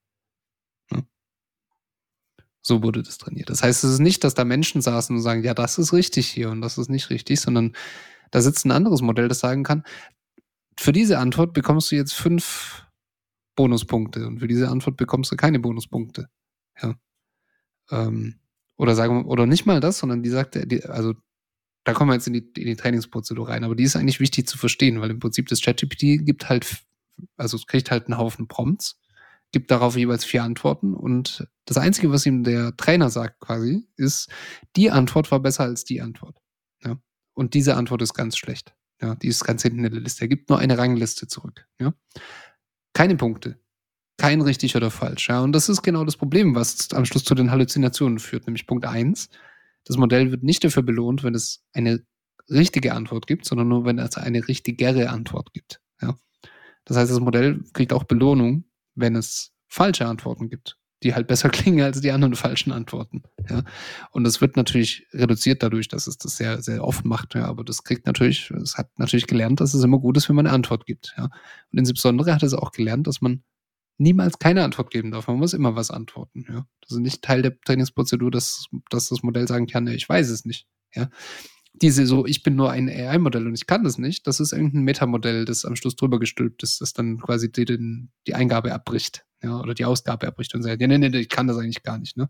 [0.92, 1.06] Ne?
[2.62, 3.50] So wurde das trainiert.
[3.50, 6.28] Das heißt, es ist nicht, dass da Menschen saßen und sagen, ja, das ist richtig
[6.28, 7.74] hier und das ist nicht richtig, sondern
[8.32, 9.84] da sitzt ein anderes Modell, das sagen kann,
[10.80, 12.86] für diese Antwort bekommst du jetzt fünf
[13.56, 16.30] Bonuspunkte und für diese Antwort bekommst du keine Bonuspunkte.
[16.82, 16.96] Ja.
[17.92, 18.40] Ähm,
[18.78, 21.16] oder sagen oder nicht mal das, sondern die sagt, die, also
[21.84, 24.48] da kommen wir jetzt in die, in die Trainingsprozedur rein, aber die ist eigentlich wichtig
[24.48, 26.86] zu verstehen, weil im Prinzip das ChatGPT gibt halt,
[27.38, 29.00] also es kriegt halt einen Haufen Prompts,
[29.52, 34.30] gibt darauf jeweils vier Antworten und das Einzige, was ihm der Trainer sagt quasi, ist,
[34.76, 36.38] die Antwort war besser als die Antwort.
[36.84, 36.98] Ja?
[37.34, 38.77] Und diese Antwort ist ganz schlecht.
[39.02, 40.22] Ja, die ist ganz hinten in der Liste.
[40.22, 41.68] Er gibt nur eine Rangliste zurück.
[41.80, 41.94] Ja?
[42.94, 43.60] Keine Punkte
[44.18, 45.30] kein richtig oder falsch.
[45.30, 45.42] Ja?
[45.42, 48.48] Und das ist genau das Problem, was am Schluss zu den Halluzinationen führt.
[48.48, 49.30] Nämlich Punkt eins:
[49.86, 52.04] Das Modell wird nicht dafür belohnt, wenn es eine
[52.50, 55.82] richtige Antwort gibt, sondern nur, wenn es eine richtigere Antwort gibt.
[56.02, 56.16] Ja?
[56.86, 61.50] Das heißt, das Modell kriegt auch Belohnung, wenn es falsche Antworten gibt, die halt besser
[61.50, 63.24] klingen als die anderen falschen Antworten.
[63.50, 63.64] Ja?
[64.12, 67.36] Und das wird natürlich reduziert dadurch, dass es das sehr, sehr oft macht.
[67.36, 67.46] Ja?
[67.46, 70.48] Aber das kriegt natürlich, es hat natürlich gelernt, dass es immer gut ist, wenn man
[70.48, 71.14] eine Antwort gibt.
[71.18, 71.26] Ja?
[71.72, 73.44] Und insbesondere hat es auch gelernt, dass man
[73.98, 75.28] niemals keine Antwort geben darf.
[75.28, 76.46] Man muss immer was antworten.
[76.50, 76.66] Ja?
[76.82, 80.46] Das ist nicht Teil der Trainingsprozedur, dass, dass das Modell sagen kann, ich weiß es
[80.46, 80.68] nicht.
[80.94, 81.10] Ja?
[81.74, 84.82] Diese so, ich bin nur ein AI-Modell und ich kann das nicht, das ist irgendein
[84.82, 89.27] Metamodell, das am Schluss drüber gestülpt ist, das dann quasi die, die, die Eingabe abbricht,
[89.44, 91.98] ja, oder die Ausgabe abbricht und sagt, ja, nee, nee, ich kann das eigentlich gar
[91.98, 92.30] nicht, ne?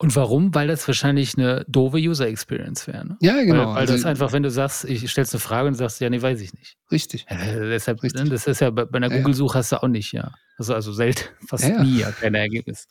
[0.00, 0.54] Und warum?
[0.54, 3.04] Weil das wahrscheinlich eine doofe User Experience wäre.
[3.04, 3.16] Ne?
[3.20, 3.66] Ja, genau.
[3.66, 6.08] Weil, weil also, das einfach, wenn du sagst, ich stellst eine Frage und sagst, ja,
[6.08, 6.76] nee, weiß ich nicht.
[6.92, 7.26] Richtig.
[7.28, 8.22] Äh, deshalb, richtig.
[8.22, 10.32] Ne, das ist ja bei, bei einer Google-Suche hast du auch nicht, ja.
[10.56, 12.86] Also, also selten, fast ja, nie ja kein Ergebnis.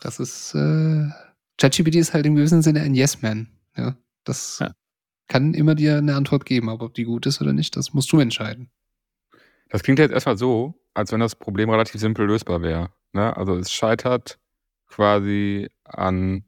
[0.00, 1.08] Das ist, äh,
[1.58, 3.48] ChatGPT ist halt im gewissen Sinne ein Yes-Man.
[3.76, 3.94] Ja.
[4.24, 4.72] Das ja.
[5.26, 8.10] kann immer dir eine Antwort geben, aber ob die gut ist oder nicht, das musst
[8.12, 8.70] du entscheiden.
[9.68, 12.90] Das klingt jetzt erstmal so, als wenn das Problem relativ simpel lösbar wäre.
[13.12, 13.36] Ne?
[13.36, 14.40] Also es scheitert
[14.88, 16.44] quasi an,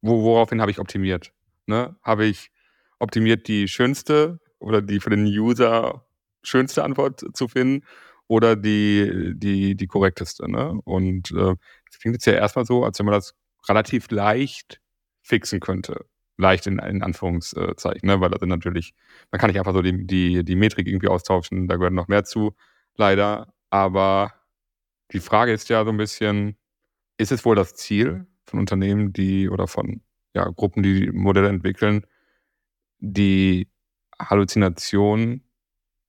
[0.00, 1.32] wo, woraufhin habe ich optimiert?
[1.66, 1.94] Ne?
[2.02, 2.50] Habe ich
[2.98, 6.06] optimiert, die schönste oder die für den User
[6.42, 7.84] schönste Antwort zu finden
[8.26, 10.50] oder die, die, die korrekteste.
[10.50, 10.80] Ne?
[10.84, 11.56] Und äh,
[12.00, 13.34] klingt jetzt ja erstmal so, als wenn man das
[13.68, 14.80] relativ leicht
[15.20, 16.06] fixen könnte.
[16.38, 18.18] Leicht in, in Anführungszeichen, ne?
[18.22, 18.94] weil das sind natürlich,
[19.30, 22.24] man kann nicht einfach so die, die, die Metrik irgendwie austauschen, da gehört noch mehr
[22.24, 22.54] zu,
[22.98, 23.52] leider.
[23.70, 24.32] Aber
[25.12, 26.56] die Frage ist ja so ein bisschen,
[27.18, 30.02] ist es wohl das Ziel von Unternehmen, die oder von
[30.34, 32.06] ja, Gruppen, die Modelle entwickeln,
[32.98, 33.68] die
[34.18, 35.42] Halluzination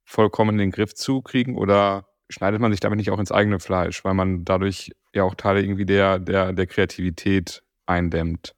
[0.04, 3.60] vollkommen in den Griff zu kriegen oder schneidet man sich damit nicht auch ins eigene
[3.60, 8.54] Fleisch, weil man dadurch ja auch Teile irgendwie der, der, der Kreativität eindämmt?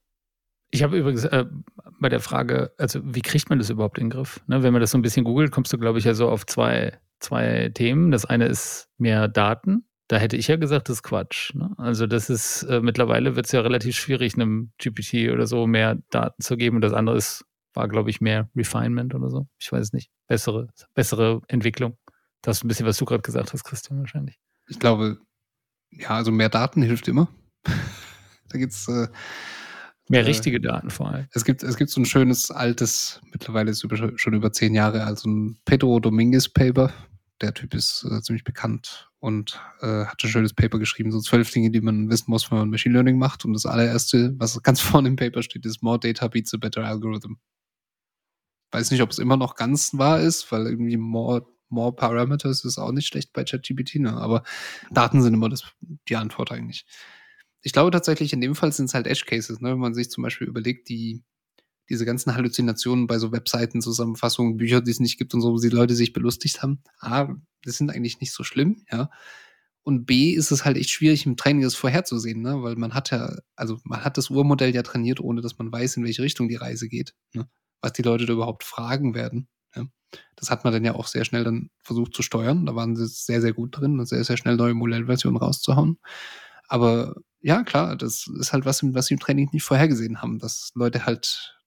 [0.71, 1.45] Ich habe übrigens äh,
[1.99, 4.41] bei der Frage, also wie kriegt man das überhaupt in den Griff?
[4.47, 6.45] Ne, wenn man das so ein bisschen googelt, kommst du, glaube ich, ja so auf
[6.45, 8.12] zwei, zwei Themen.
[8.12, 11.53] Das eine ist mehr Daten Da hätte ich ja gesagt, das ist Quatsch.
[11.53, 11.73] Ne?
[11.77, 15.97] Also das ist, äh, mittlerweile wird es ja relativ schwierig, einem GPT oder so mehr
[16.10, 16.77] Daten zu geben.
[16.77, 19.47] Und das andere ist, war, glaube ich, mehr Refinement oder so.
[19.60, 20.10] Ich weiß nicht.
[20.27, 21.97] Bessere, bessere Entwicklung.
[22.41, 24.39] Das ist ein bisschen, was du gerade gesagt hast, Christian, wahrscheinlich.
[24.67, 25.19] Ich glaube,
[25.91, 27.29] ja, also mehr Daten hilft immer.
[28.49, 29.08] da gibt's äh,
[30.09, 31.27] mehr äh, richtige Daten vor allem.
[31.31, 35.05] Es gibt, es gibt so ein schönes altes, mittlerweile ist über, schon über zehn Jahre
[35.05, 36.91] alt, so ein Pedro Dominguez Paper.
[37.41, 41.51] Der Typ ist äh, ziemlich bekannt und äh, hat ein schönes Paper geschrieben, so zwölf
[41.51, 43.45] Dinge, die man wissen muss, wenn man Machine Learning macht.
[43.45, 46.83] Und das allererste, was ganz vorne im Paper steht, ist More Data beats a better
[46.83, 47.37] algorithm.
[48.71, 52.77] Weiß nicht, ob es immer noch ganz wahr ist, weil irgendwie more, more parameters ist
[52.77, 54.13] auch nicht schlecht bei ChatGPT, ne?
[54.13, 54.43] aber
[54.91, 55.63] Daten sind immer das,
[56.07, 56.85] die Antwort eigentlich.
[57.61, 59.71] Ich glaube tatsächlich, in dem Fall sind es halt Edge Cases, ne?
[59.71, 61.23] wenn man sich zum Beispiel überlegt, die,
[61.89, 65.59] diese ganzen Halluzinationen bei so Webseiten, Zusammenfassungen, Bücher, die es nicht gibt und so, wo
[65.59, 66.81] die Leute sich belustigt haben.
[66.99, 69.09] A, das sind eigentlich nicht so schlimm, ja.
[69.83, 72.61] Und B ist es halt echt schwierig im Training das vorherzusehen, ne?
[72.61, 75.97] weil man hat ja, also man hat das Urmodell ja trainiert, ohne dass man weiß,
[75.97, 77.49] in welche Richtung die Reise geht, ne?
[77.81, 79.47] was die Leute da überhaupt fragen werden.
[79.75, 79.85] Ja?
[80.35, 82.65] Das hat man dann ja auch sehr schnell dann versucht zu steuern.
[82.65, 85.97] Da waren sie sehr, sehr gut drin, sehr, sehr schnell neue Modellversionen rauszuhauen.
[86.69, 90.71] Aber ja, klar, das ist halt was, was sie im Training nicht vorhergesehen haben, dass
[90.75, 91.58] Leute halt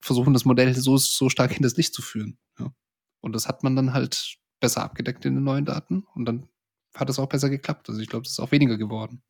[0.00, 2.38] versuchen, das Modell so, so stark hinters Licht zu führen.
[2.58, 2.72] Ja.
[3.20, 6.48] Und das hat man dann halt besser abgedeckt in den neuen Daten und dann
[6.94, 7.88] hat es auch besser geklappt.
[7.88, 9.22] Also ich glaube, es ist auch weniger geworden.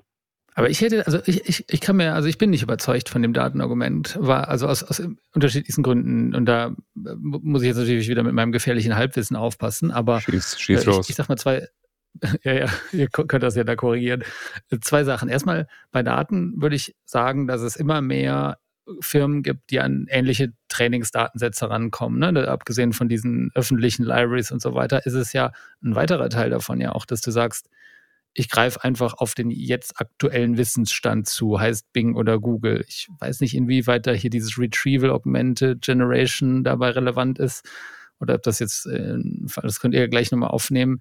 [0.54, 3.22] Aber ich hätte, also ich, ich, ich kann mir, also ich bin nicht überzeugt von
[3.22, 5.00] dem Datenargument, war also aus, aus
[5.32, 10.20] unterschiedlichsten Gründen und da muss ich jetzt natürlich wieder mit meinem gefährlichen Halbwissen aufpassen, aber
[10.20, 11.68] schieß, schieß äh, ich, ich sag mal zwei,
[12.44, 14.24] ja, ja, ihr könnt das ja da korrigieren.
[14.80, 15.28] Zwei Sachen.
[15.28, 18.58] Erstmal bei Daten würde ich sagen, dass es immer mehr
[19.00, 22.18] Firmen gibt, die an ähnliche Trainingsdatensätze rankommen.
[22.18, 22.48] Ne?
[22.48, 26.80] Abgesehen von diesen öffentlichen Libraries und so weiter, ist es ja ein weiterer Teil davon
[26.80, 27.68] ja auch, dass du sagst,
[28.32, 32.84] ich greife einfach auf den jetzt aktuellen Wissensstand zu, heißt Bing oder Google.
[32.86, 37.68] Ich weiß nicht, inwieweit da hier dieses Retrieval Augmented Generation dabei relevant ist
[38.20, 39.16] oder ob das jetzt, äh,
[39.62, 41.00] das könnt ihr gleich nochmal aufnehmen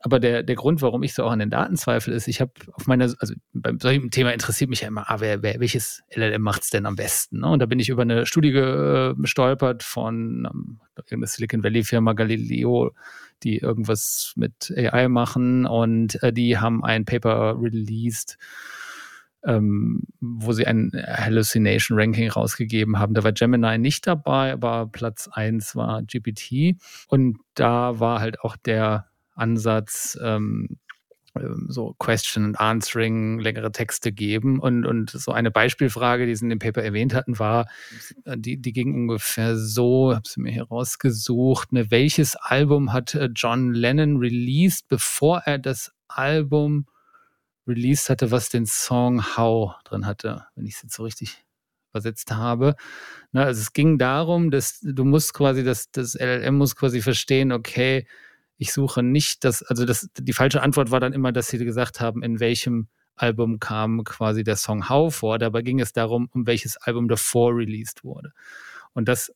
[0.00, 2.52] aber der, der Grund, warum ich so auch an den Daten zweifle, ist, ich habe
[2.72, 6.40] auf meiner, also beim solchen Thema interessiert mich ja immer, ah, wer, wer, welches LLM
[6.40, 7.40] macht es denn am besten?
[7.40, 7.48] Ne?
[7.48, 12.92] Und da bin ich über eine Studie gestolpert von um, irgendeiner Silicon Valley Firma Galileo,
[13.42, 18.38] die irgendwas mit AI machen und äh, die haben ein Paper released,
[19.44, 23.14] ähm, wo sie ein Hallucination Ranking rausgegeben haben.
[23.14, 26.76] Da war Gemini nicht dabei, aber Platz eins war GPT.
[27.08, 29.07] Und da war halt auch der
[29.38, 30.78] Ansatz, ähm,
[31.36, 34.58] ähm, so Question and Answering, längere Texte geben.
[34.60, 37.66] Und, und so eine Beispielfrage, die Sie in dem Paper erwähnt hatten, war,
[38.24, 43.14] äh, die, die ging ungefähr so, habe sie mir hier rausgesucht, ne, welches Album hat
[43.14, 46.86] äh, John Lennon released, bevor er das Album
[47.66, 51.44] released hatte, was den Song How drin hatte, wenn ich es jetzt so richtig
[51.90, 52.74] übersetzt habe.
[53.32, 57.52] Na, also es ging darum, dass du musst quasi, das, das LLM muss quasi verstehen,
[57.52, 58.06] okay,
[58.58, 62.00] ich suche nicht das, also das, die falsche Antwort war dann immer, dass sie gesagt
[62.00, 65.38] haben, in welchem Album kam quasi der Song How vor.
[65.38, 68.32] Dabei ging es darum, um welches Album davor released wurde.
[68.92, 69.32] Und das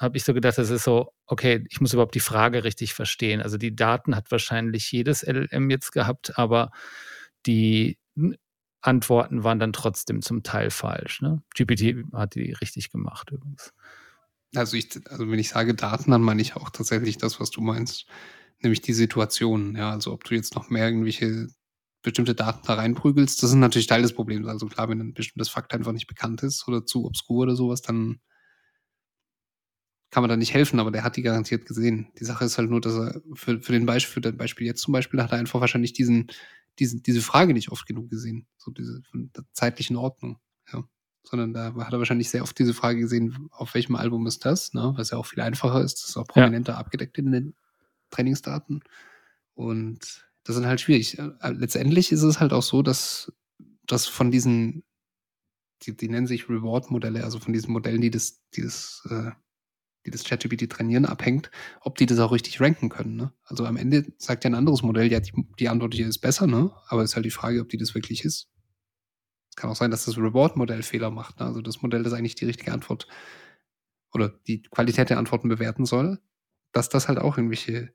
[0.00, 3.42] habe ich so gedacht, das ist so, okay, ich muss überhaupt die Frage richtig verstehen.
[3.42, 6.70] Also die Daten hat wahrscheinlich jedes LLM jetzt gehabt, aber
[7.44, 7.98] die
[8.80, 11.20] Antworten waren dann trotzdem zum Teil falsch.
[11.20, 11.42] Ne?
[11.54, 13.74] GPT hat die richtig gemacht übrigens.
[14.54, 17.60] Also, ich, also wenn ich sage Daten, dann meine ich auch tatsächlich das, was du
[17.60, 18.06] meinst
[18.62, 19.76] nämlich die Situation.
[19.76, 21.48] Ja, also ob du jetzt noch mehr irgendwelche
[22.02, 24.46] bestimmte Daten da reinprügelst, das ist natürlich Teil des Problems.
[24.48, 27.82] Also klar, wenn ein bestimmtes Fakt einfach nicht bekannt ist oder zu obskur oder sowas,
[27.82, 28.20] dann
[30.10, 32.08] kann man da nicht helfen, aber der hat die garantiert gesehen.
[32.18, 34.80] Die Sache ist halt nur, dass er für, für den Beispiel, für das Beispiel jetzt
[34.80, 36.28] zum Beispiel, hat er einfach wahrscheinlich diesen,
[36.78, 38.46] diesen, diese Frage nicht oft genug gesehen.
[38.56, 40.38] So diese von der zeitlichen Ordnung.
[41.22, 44.72] Sondern da hat er wahrscheinlich sehr oft diese Frage gesehen, auf welchem Album ist das,
[44.72, 44.94] ne?
[44.96, 46.78] was ja auch viel einfacher ist, das ist auch prominenter ja.
[46.78, 47.54] abgedeckt in den
[48.10, 48.82] Trainingsdaten.
[49.54, 51.18] Und das ist halt schwierig.
[51.18, 53.32] Äh, letztendlich ist es halt auch so, dass,
[53.86, 54.84] dass von diesen,
[55.82, 59.30] die, die nennen sich Reward-Modelle, also von diesen Modellen, die das, die das, äh,
[60.06, 61.50] die das ChatGPT trainieren, abhängt,
[61.80, 63.16] ob die das auch richtig ranken können.
[63.16, 63.32] Ne?
[63.44, 66.46] Also am Ende sagt ja ein anderes Modell, ja, die, die Antwort hier ist besser,
[66.46, 66.72] ne?
[66.86, 68.48] aber es ist halt die Frage, ob die das wirklich ist.
[69.58, 71.40] Es kann auch sein, dass das Reward-Modell Fehler macht.
[71.40, 71.46] Ne?
[71.46, 73.08] Also das Modell, das eigentlich die richtige Antwort
[74.14, 76.20] oder die Qualität der Antworten bewerten soll,
[76.70, 77.92] dass das halt auch irgendwelche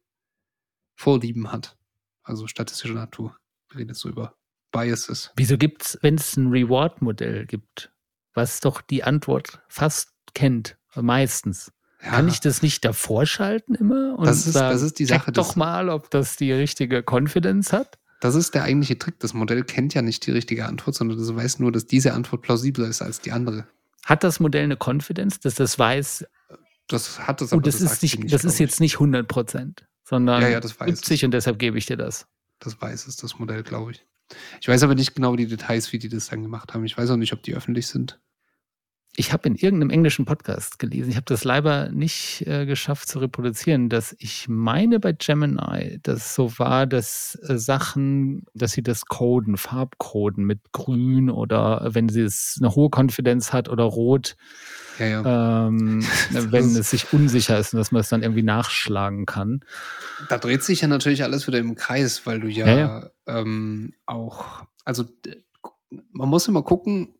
[0.93, 1.77] Vorlieben hat.
[2.21, 3.37] Also statistischer Natur.
[3.69, 4.35] Wir reden jetzt so über
[4.73, 5.31] Biases.
[5.37, 7.93] Wieso gibt es, wenn es ein Reward-Modell gibt,
[8.33, 11.71] was doch die Antwort fast kennt, meistens,
[12.01, 12.09] ja.
[12.09, 14.19] Kann ich das nicht davor schalten immer?
[14.19, 15.27] Und das, ist, sagen, das ist die Sache.
[15.27, 17.97] Check doch mal, ob das die richtige Confidence hat.
[18.23, 19.19] Das ist der eigentliche Trick.
[19.19, 22.41] Das Modell kennt ja nicht die richtige Antwort, sondern es weiß nur, dass diese Antwort
[22.41, 23.67] plausibler ist als die andere.
[24.05, 26.25] Hat das Modell eine Confidence, dass das weiß?
[26.87, 27.57] Das hat es aber.
[27.57, 30.77] Und das, das ist, nicht, das ist jetzt nicht 100 Prozent, sondern ja, ja, das
[30.79, 31.23] 70 es.
[31.25, 32.25] und deshalb gebe ich dir das.
[32.59, 34.05] Das weiß es, das Modell, glaube ich.
[34.61, 36.85] Ich weiß aber nicht genau die Details, wie die das dann gemacht haben.
[36.85, 38.21] Ich weiß auch nicht, ob die öffentlich sind
[39.15, 43.19] ich habe in irgendeinem englischen Podcast gelesen, ich habe das leider nicht äh, geschafft zu
[43.19, 49.05] reproduzieren, dass ich meine bei Gemini, dass so war, dass äh, Sachen, dass sie das
[49.05, 54.35] coden, Farbcoden mit grün oder wenn sie es eine hohe Konfidenz hat oder rot,
[54.97, 55.67] ja, ja.
[55.67, 59.61] Ähm, wenn es sich unsicher ist und dass man es dann irgendwie nachschlagen kann.
[60.29, 64.65] Da dreht sich ja natürlich alles wieder im Kreis, weil du ja, ja ähm, auch,
[64.85, 65.05] also
[66.11, 67.13] man muss immer gucken,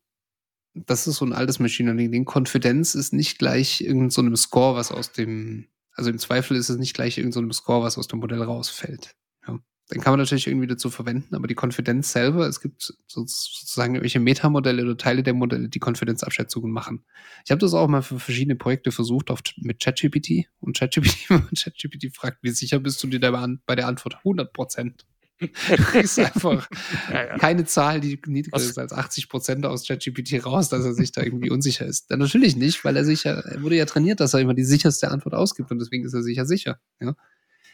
[0.74, 2.26] das ist so ein altes Machine Learning.
[2.26, 6.78] Konfidenz ist nicht gleich irgendeinem so Score, was aus dem, also im Zweifel ist es
[6.78, 9.16] nicht gleich irgendeinem so Score, was aus dem Modell rausfällt.
[9.48, 9.60] Ja.
[9.94, 14.20] Den kann man natürlich irgendwie dazu verwenden, aber die Konfidenz selber, es gibt sozusagen irgendwelche
[14.20, 17.06] Metamodelle oder Teile der Modelle, die Konfidenzabschätzungen machen.
[17.46, 22.16] Ich habe das auch mal für verschiedene Projekte versucht auf, mit ChatGPT und ChatGPT, ChatGPT
[22.16, 23.20] fragt, wie sicher bist du dir
[23.66, 25.06] bei der Antwort 100 Prozent?
[25.54, 26.68] Kriegst einfach
[27.12, 27.38] ja, ja.
[27.38, 31.22] keine Zahl, die niedriger ist als 80 Prozent aus ChatGPT raus, dass er sich da
[31.22, 32.12] irgendwie unsicher ist.
[32.12, 34.64] Dann natürlich nicht, weil er sich ja, er wurde ja trainiert, dass er immer die
[34.64, 36.80] sicherste Antwort ausgibt und deswegen ist er sicher sicher.
[37.00, 37.16] Ja?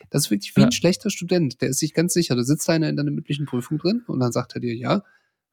[0.10, 2.36] Das ist wirklich wie ein schlechter Student, der ist sich ganz sicher.
[2.36, 5.04] Da sitzt einer in deiner mündlichen Prüfung drin und dann sagt er dir, ja,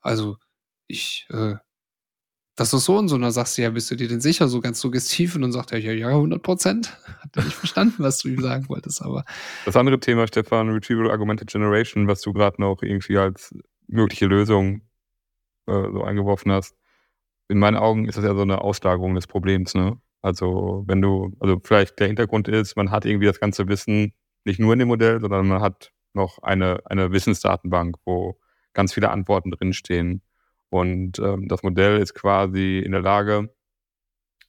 [0.01, 0.37] also
[0.87, 1.57] ich äh,
[2.57, 3.17] das ist so und so.
[3.17, 4.49] Und dann sagst du, ja, bist du dir denn sicher?
[4.49, 5.35] So ganz suggestiv.
[5.35, 6.97] Und dann sagt er, ja, ja, 100 Prozent.
[7.45, 9.03] Nicht verstanden, was du ihm sagen wolltest.
[9.03, 9.25] Aber
[9.65, 13.55] das andere Thema, Stefan, Retrieval Augmented Generation, was du gerade noch irgendwie als
[13.89, 14.83] mögliche Lösung
[15.67, 16.77] äh, so eingeworfen hast.
[17.49, 19.75] In meinen Augen ist das ja so eine Auslagerung des Problems.
[19.75, 20.01] Ne?
[20.23, 24.13] Also wenn du, also vielleicht der Hintergrund ist, man hat irgendwie das ganze Wissen
[24.45, 28.39] nicht nur in dem Modell, sondern man hat noch eine, eine Wissensdatenbank, wo
[28.73, 30.23] ganz viele Antworten drinstehen.
[30.71, 33.55] Und ähm, das Modell ist quasi in der Lage,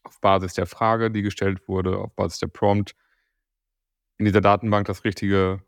[0.08, 2.96] auf Basis der Frage, die gestellt wurde, auf Basis der Prompt,
[4.18, 5.62] in dieser Datenbank das richtige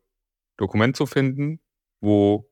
[0.58, 1.60] Dokument zu finden,
[2.02, 2.49] wo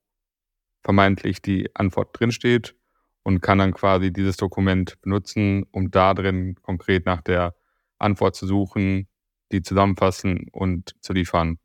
[0.84, 2.76] vermeintlich die Antwort drinsteht
[3.24, 7.56] und kann dann quasi dieses Dokument benutzen, um da drin konkret nach der
[7.98, 9.08] Antwort zu suchen,
[9.52, 11.58] die zusammenfassen und zu liefern.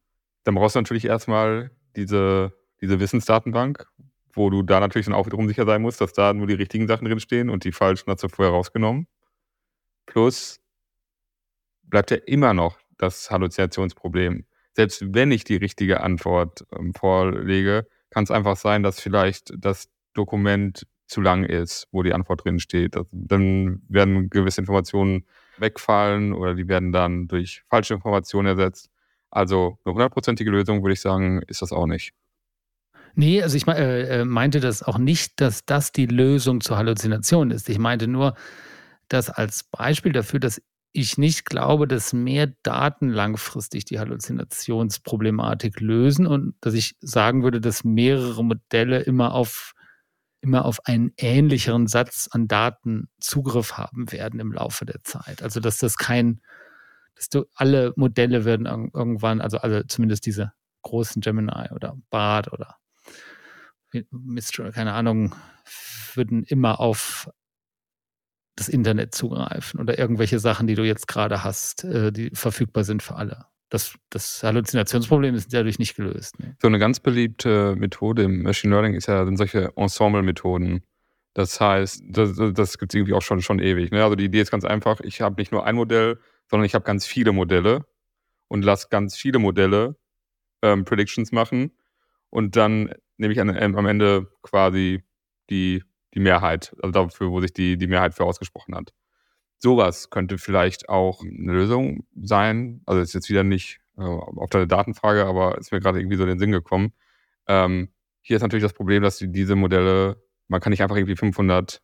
[0.44, 3.87] Dann brauchst du natürlich erstmal diese, diese Wissensdatenbank,
[4.32, 6.88] wo du da natürlich dann auch wiederum sicher sein musst, dass da nur die richtigen
[6.88, 9.06] Sachen drinstehen und die falschen hast du vorher rausgenommen.
[10.06, 10.60] Plus
[11.82, 14.46] bleibt ja immer noch das Halluzinationsproblem.
[14.74, 19.88] Selbst wenn ich die richtige Antwort ähm, vorlege, kann es einfach sein, dass vielleicht das
[20.14, 22.96] Dokument zu lang ist, wo die Antwort drin steht.
[23.12, 25.26] Dann werden gewisse Informationen
[25.58, 28.90] wegfallen oder die werden dann durch falsche Informationen ersetzt.
[29.30, 32.14] Also eine hundertprozentige Lösung würde ich sagen, ist das auch nicht.
[33.14, 37.50] Nee, also ich äh, äh, meinte das auch nicht, dass das die Lösung zur Halluzination
[37.50, 37.68] ist.
[37.68, 38.34] Ich meinte nur,
[39.12, 40.61] dass als Beispiel dafür, dass
[40.92, 47.61] ich nicht glaube, dass mehr Daten langfristig die Halluzinationsproblematik lösen und dass ich sagen würde,
[47.61, 49.72] dass mehrere Modelle immer auf,
[50.42, 55.42] immer auf einen ähnlicheren Satz an Daten Zugriff haben werden im Laufe der Zeit.
[55.42, 56.42] Also dass das kein,
[57.14, 62.77] dass du alle Modelle werden irgendwann, also alle, zumindest diese großen Gemini oder Bart oder
[64.11, 65.35] Mistral, keine Ahnung,
[66.14, 67.31] würden immer auf
[68.56, 73.02] das Internet zugreifen oder irgendwelche Sachen, die du jetzt gerade hast, äh, die verfügbar sind
[73.02, 73.46] für alle.
[73.70, 76.38] Das, das Halluzinationsproblem ist dadurch nicht gelöst.
[76.38, 76.52] Nee.
[76.60, 80.82] So eine ganz beliebte Methode im Machine Learning ist ja sind solche Ensemble-Methoden.
[81.32, 83.90] Das heißt, das, das gibt es irgendwie auch schon, schon ewig.
[83.90, 84.04] Ne?
[84.04, 86.18] Also die Idee ist ganz einfach, ich habe nicht nur ein Modell,
[86.50, 87.86] sondern ich habe ganz viele Modelle
[88.48, 89.96] und lasse ganz viele Modelle
[90.60, 91.72] ähm, Predictions machen
[92.28, 95.02] und dann nehme ich an, am Ende quasi
[95.48, 95.82] die,
[96.14, 98.92] die Mehrheit, also dafür, wo sich die, die Mehrheit für ausgesprochen hat.
[99.59, 102.83] Sowas könnte vielleicht auch eine Lösung sein.
[102.87, 106.25] Also ist jetzt wieder nicht äh, auf deine Datenfrage, aber ist mir gerade irgendwie so
[106.25, 106.92] in den Sinn gekommen.
[107.46, 107.90] Ähm,
[108.22, 111.81] hier ist natürlich das Problem, dass die, diese Modelle, man kann nicht einfach irgendwie 500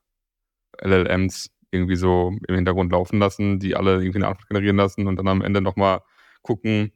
[0.83, 5.17] LLMs irgendwie so im Hintergrund laufen lassen, die alle irgendwie eine Antwort generieren lassen und
[5.17, 6.01] dann am Ende nochmal
[6.43, 6.93] gucken,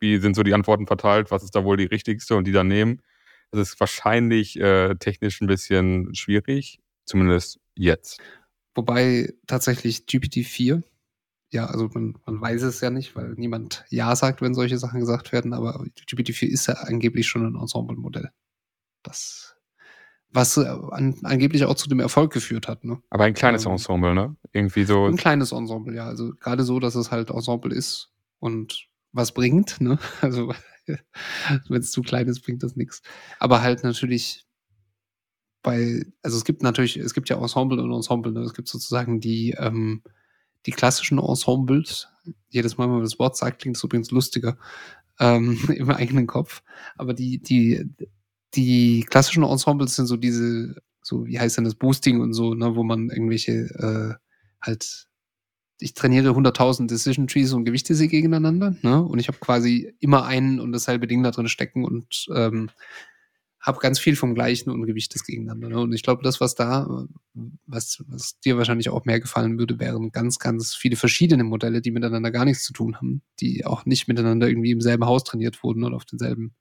[0.00, 2.68] wie sind so die Antworten verteilt, was ist da wohl die richtigste und die dann
[2.68, 3.02] nehmen.
[3.50, 8.20] Das ist wahrscheinlich äh, technisch ein bisschen schwierig, zumindest jetzt.
[8.74, 10.82] Wobei tatsächlich GPT-4,
[11.50, 15.00] ja, also man, man, weiß es ja nicht, weil niemand Ja sagt, wenn solche Sachen
[15.00, 18.30] gesagt werden, aber GPT-4 ist ja angeblich schon ein Ensemble-Modell.
[19.02, 19.56] Das,
[20.28, 22.84] was äh, an, angeblich auch zu dem Erfolg geführt hat.
[22.84, 23.00] Ne?
[23.08, 24.36] Aber ein kleines ähm, Ensemble, ne?
[24.52, 25.06] Irgendwie so.
[25.06, 26.06] Ein kleines Ensemble, ja.
[26.06, 29.98] Also gerade so, dass es halt Ensemble ist und was bringt, ne?
[30.20, 30.52] Also
[31.68, 33.02] Wenn es zu klein ist, bringt das nichts.
[33.38, 34.45] Aber halt natürlich
[35.66, 38.30] bei, also es gibt natürlich, es gibt ja Ensemble und Ensemble.
[38.30, 38.42] Ne?
[38.42, 40.00] Es gibt sozusagen die, ähm,
[40.64, 42.06] die klassischen Ensembles.
[42.48, 44.56] Jedes Mal, wenn man das Wort sagt, klingt es übrigens lustiger
[45.18, 46.62] ähm, im eigenen Kopf.
[46.94, 47.84] Aber die, die,
[48.54, 52.76] die klassischen Ensembles sind so diese, so wie heißt denn das Boosting und so, ne,
[52.76, 54.14] wo man irgendwelche äh,
[54.64, 55.08] halt
[55.78, 59.02] ich trainiere 100.000 Decision Trees und gewichte sie gegeneinander, ne?
[59.02, 62.70] Und ich habe quasi immer einen und dasselbe Ding da drin stecken und ähm,
[63.66, 65.68] habe ganz viel vom Gleichen und gewichte es gegeneinander.
[65.68, 65.80] Ne?
[65.80, 67.06] Und ich glaube, das, was da,
[67.66, 71.90] was, was dir wahrscheinlich auch mehr gefallen würde, wären ganz, ganz viele verschiedene Modelle, die
[71.90, 75.64] miteinander gar nichts zu tun haben, die auch nicht miteinander irgendwie im selben Haus trainiert
[75.64, 76.54] wurden oder auf denselben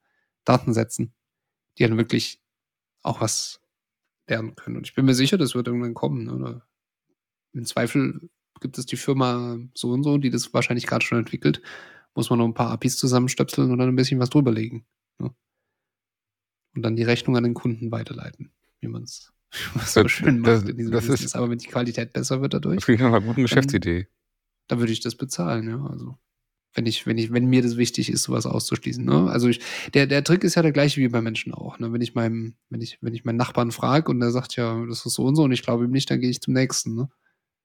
[0.46, 1.14] Datensätzen,
[1.78, 2.42] die dann wirklich
[3.04, 3.62] auch was
[4.28, 4.78] lernen können.
[4.78, 6.28] Und ich bin mir sicher, das wird irgendwann kommen.
[6.28, 6.66] Oder
[7.54, 8.32] im Zweifel
[8.62, 11.62] gibt es die Firma so und so, die das wahrscheinlich gerade schon entwickelt.
[12.16, 14.88] Muss man noch ein paar APIs zusammenstöpseln und dann ein bisschen was drüberlegen.
[15.20, 15.36] Ne?
[16.76, 18.52] Und dann die Rechnung an den Kunden weiterleiten,
[18.82, 19.32] wie man es
[19.86, 21.26] so schön macht das, in diesem das Business.
[21.26, 24.08] ist, Aber wenn die Qualität besser wird dadurch, das klingt nach einer guten Geschäftsidee.
[24.68, 25.86] dann würde ich das bezahlen, ja.
[25.86, 26.18] Also
[26.74, 29.06] wenn ich, wenn ich, wenn mir das wichtig ist, sowas auszuschließen.
[29.06, 29.30] Ne?
[29.30, 29.62] Also ich,
[29.94, 31.80] der, der Trick ist ja der gleiche wie bei Menschen auch.
[31.80, 31.94] Ne?
[31.94, 35.06] Wenn ich meinem, wenn ich, wenn ich meinen Nachbarn frage und der sagt ja, das
[35.06, 36.96] ist so und so und ich glaube ihm nicht, dann gehe ich zum nächsten.
[36.96, 37.10] Ne?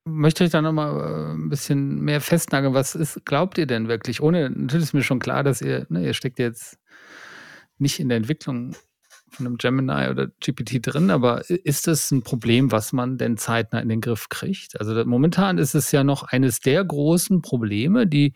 [0.05, 2.73] möchte ich da nochmal äh, ein bisschen mehr festnageln.
[2.73, 4.21] Was ist, glaubt ihr denn wirklich?
[4.21, 6.79] Ohne, natürlich ist mir schon klar, dass ihr, ne, ihr steckt jetzt
[7.77, 8.75] nicht in der Entwicklung
[9.31, 13.79] von einem Gemini oder GPT drin, aber ist das ein Problem, was man denn zeitnah
[13.79, 14.79] in den Griff kriegt?
[14.79, 18.33] Also momentan ist es ja noch eines der großen Probleme, die,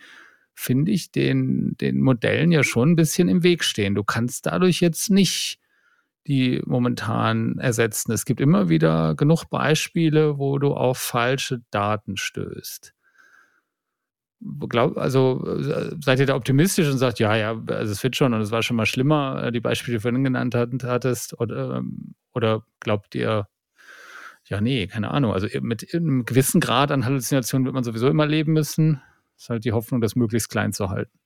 [0.54, 3.96] finde ich, den, den Modellen ja schon ein bisschen im Weg stehen.
[3.96, 5.60] Du kannst dadurch jetzt nicht
[6.28, 8.12] die momentan ersetzen.
[8.12, 12.95] Es gibt immer wieder genug Beispiele, wo du auf falsche Daten stößt.
[14.70, 18.34] Glaub, also äh, seid ihr da optimistisch und sagt, ja, ja, also es wird schon
[18.34, 21.78] und es war schon mal schlimmer, äh, die Beispiele, die du vorhin genannt hattest, oder,
[21.78, 23.48] ähm, oder glaubt ihr,
[24.48, 25.34] ja, nee, keine Ahnung.
[25.34, 29.02] Also mit einem gewissen Grad an Halluzinationen wird man sowieso immer leben müssen.
[29.38, 31.18] Ist halt die Hoffnung, das möglichst klein zu halten.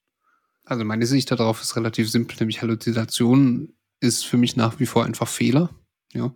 [0.64, 5.04] Also meine Sicht darauf ist relativ simpel, nämlich Halluzinationen ist für mich nach wie vor
[5.04, 5.70] einfach Fehler.
[6.14, 6.34] Ja.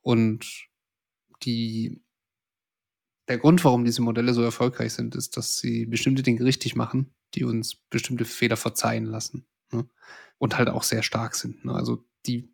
[0.00, 0.68] Und
[1.42, 2.00] die,
[3.28, 7.14] der Grund, warum diese Modelle so erfolgreich sind, ist, dass sie bestimmte Dinge richtig machen,
[7.34, 9.46] die uns bestimmte Fehler verzeihen lassen.
[9.72, 9.88] Ne?
[10.38, 11.64] Und halt auch sehr stark sind.
[11.64, 11.74] Ne?
[11.74, 12.50] Also die,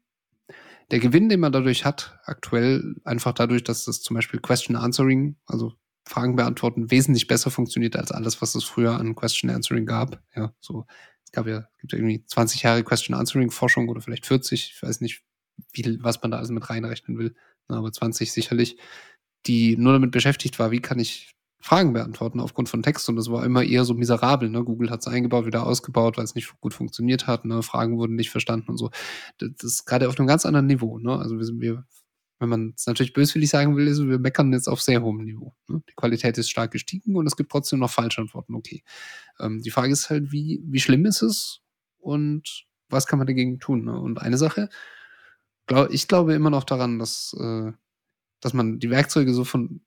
[0.91, 5.37] der Gewinn, den man dadurch hat, aktuell einfach dadurch, dass das zum Beispiel Question Answering,
[5.47, 5.75] also
[6.07, 10.22] Fragen beantworten, wesentlich besser funktioniert als alles, was es früher an Question Answering gab.
[10.35, 10.87] Ja, so
[11.35, 15.22] gab ja, gibt ja irgendwie 20 Jahre Question-Answering-Forschung oder vielleicht 40, ich weiß nicht,
[15.72, 17.35] wie, was man da also mit reinrechnen will,
[17.68, 18.79] aber 20 sicherlich,
[19.47, 23.30] die nur damit beschäftigt war, wie kann ich Fragen beantworten aufgrund von Text und das
[23.30, 24.51] war immer eher so miserabel.
[24.51, 24.62] Ne?
[24.64, 27.47] Google hat es eingebaut, wieder ausgebaut, weil es nicht gut funktioniert hat.
[27.47, 27.62] Ne?
[27.62, 28.90] Fragen wurden nicht verstanden und so.
[29.38, 30.99] Das ist gerade auf einem ganz anderen Niveau.
[30.99, 31.18] Ne?
[31.18, 31.86] Also wir, sind, wir
[32.38, 35.55] wenn man es natürlich böswillig sagen will, ist, wir meckern jetzt auf sehr hohem Niveau.
[35.68, 35.82] Ne?
[35.88, 38.55] Die Qualität ist stark gestiegen und es gibt trotzdem noch Falschantworten.
[38.55, 38.82] Okay.
[39.40, 41.62] Ähm, die Frage ist halt, wie, wie schlimm ist es
[41.97, 43.84] und was kann man dagegen tun?
[43.84, 43.99] Ne?
[43.99, 44.68] Und eine Sache,
[45.66, 47.72] glaub, ich glaube immer noch daran, dass, äh,
[48.45, 49.80] dass man die Werkzeuge so von,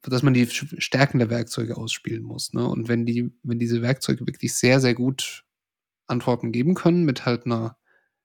[0.00, 2.54] dass man die Stärken der Werkzeuge ausspielen muss.
[2.54, 2.66] Ne?
[2.66, 5.44] Und wenn die, wenn diese Werkzeuge wirklich sehr, sehr gut
[6.06, 7.76] Antworten geben können, mit halt einer,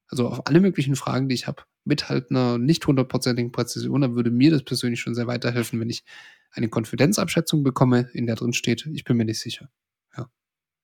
[0.08, 4.16] also auf alle möglichen Fragen, die ich habe, mit halt einer nicht hundertprozentigen Präzision, dann
[4.16, 6.06] würde mir das persönlich schon sehr weiterhelfen, wenn ich
[6.52, 9.70] eine Konfidenzabschätzung bekomme, in der drin steht, ich bin mir nicht sicher.
[10.16, 10.32] Ja.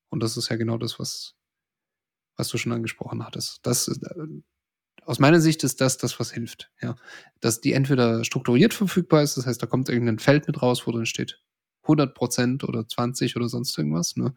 [0.10, 1.36] Und das ist ja genau das, was,
[2.36, 3.60] was du schon angesprochen hattest.
[3.64, 4.28] Das, äh,
[5.02, 6.72] aus meiner Sicht ist das das, was hilft.
[6.82, 6.96] Ja.
[7.40, 10.92] Dass die entweder strukturiert verfügbar ist, das heißt, da kommt irgendein Feld mit raus, wo
[10.92, 11.42] drin steht
[11.84, 14.36] 100% oder 20 oder sonst irgendwas, ne?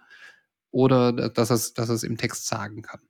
[0.71, 3.01] Oder dass es, dass es im Text sagen kann.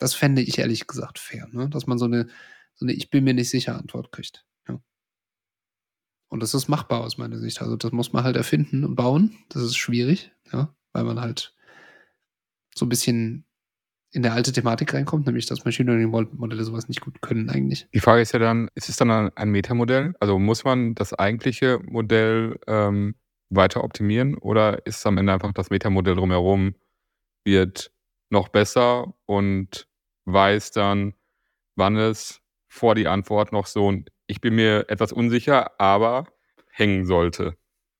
[0.00, 1.68] Das fände ich ehrlich gesagt fair, ne?
[1.68, 2.26] dass man so eine,
[2.74, 4.46] so eine Ich bin mir nicht sicher Antwort kriegt.
[4.66, 4.80] Ja.
[6.28, 7.60] Und das ist machbar aus meiner Sicht.
[7.60, 9.36] Also das muss man halt erfinden und bauen.
[9.50, 11.54] Das ist schwierig, ja, weil man halt
[12.74, 13.44] so ein bisschen
[14.12, 17.86] in der alte Thematik reinkommt, nämlich dass Machine Learning Modelle sowas nicht gut können eigentlich.
[17.94, 20.14] Die Frage ist ja dann, ist es dann ein Metamodell?
[20.20, 23.14] Also muss man das eigentliche Modell ähm,
[23.50, 26.74] weiter optimieren oder ist es am Ende einfach das Metamodell drumherum
[27.44, 27.92] wird
[28.30, 29.88] noch besser und
[30.24, 31.14] weiß dann,
[31.76, 36.26] wann es vor die Antwort noch so ein Ich bin mir etwas unsicher, aber
[36.70, 37.56] hängen sollte.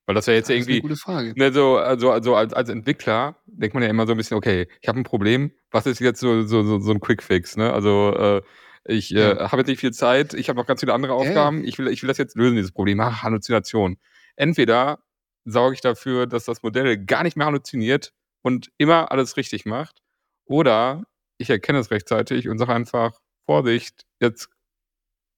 [0.06, 1.34] Weil das ja jetzt Das ist irgendwie, eine gute Frage.
[1.36, 4.68] ne, so, also, also als, als Entwickler denkt man ja immer so ein bisschen, okay,
[4.80, 7.72] ich habe ein Problem, was ist jetzt so, so, so, so ein Quickfix, ne?
[7.72, 8.42] Also äh,
[8.84, 9.52] ich äh, Ja.
[9.52, 11.28] habe jetzt nicht viel Zeit, ich habe noch ganz viele andere Ja, ja.
[11.28, 12.98] Aufgaben, ich will, ich will das jetzt lösen, dieses Problem.
[13.00, 13.98] Ach, Halluzination.
[14.36, 15.00] Entweder
[15.44, 18.12] sorge ich dafür, dass das Modell gar nicht mehr halluziniert
[18.42, 20.00] und immer alles richtig macht,
[20.44, 21.04] oder
[21.38, 23.12] ich erkenne es rechtzeitig und sage einfach,
[23.46, 24.48] Vorsicht, jetzt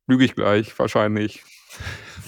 [0.08, 1.44] lüge ich gleich, wahrscheinlich.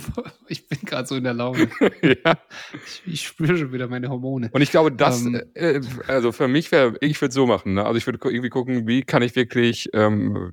[0.49, 1.69] Ich bin gerade so in der Laune.
[2.03, 2.39] ja.
[2.85, 4.51] Ich, ich spüre schon wieder meine Hormone.
[4.53, 5.41] Und ich glaube, das, Ähm.
[5.55, 7.85] äh, also für mich wäre, ich würde so machen, ne?
[7.85, 10.53] Also ich würde irgendwie gucken, wie kann ich wirklich ähm,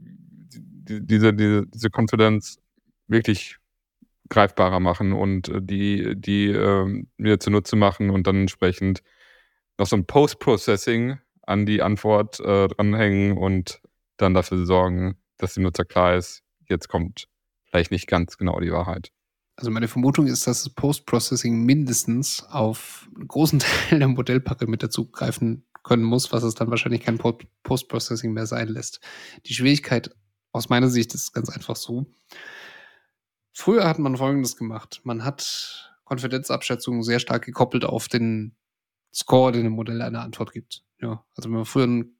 [0.54, 2.60] die, diese, diese, diese Confidence
[3.08, 3.58] wirklich
[4.30, 9.02] greifbarer machen und äh, die, die ähm, mir zunutze machen und dann entsprechend
[9.78, 13.82] noch so ein Post-Processing an die Antwort äh, dranhängen und
[14.18, 17.28] dann dafür sorgen, dass dem Nutzer klar ist, jetzt kommt
[17.66, 19.12] vielleicht nicht ganz genau die Wahrheit.
[19.56, 25.66] Also meine Vermutung ist, dass das Post-Processing mindestens auf einen großen Teil der Modellparameter zugreifen
[25.84, 29.00] können muss, was es dann wahrscheinlich kein Po- Post-Processing mehr sein lässt.
[29.46, 30.16] Die Schwierigkeit
[30.52, 32.06] aus meiner Sicht ist ganz einfach so.
[33.54, 35.02] Früher hat man Folgendes gemacht.
[35.04, 38.56] Man hat Konfidenzabschätzungen sehr stark gekoppelt auf den
[39.14, 40.84] Score, den ein Modell eine Antwort gibt.
[41.02, 42.16] Ja, also wenn man früher ein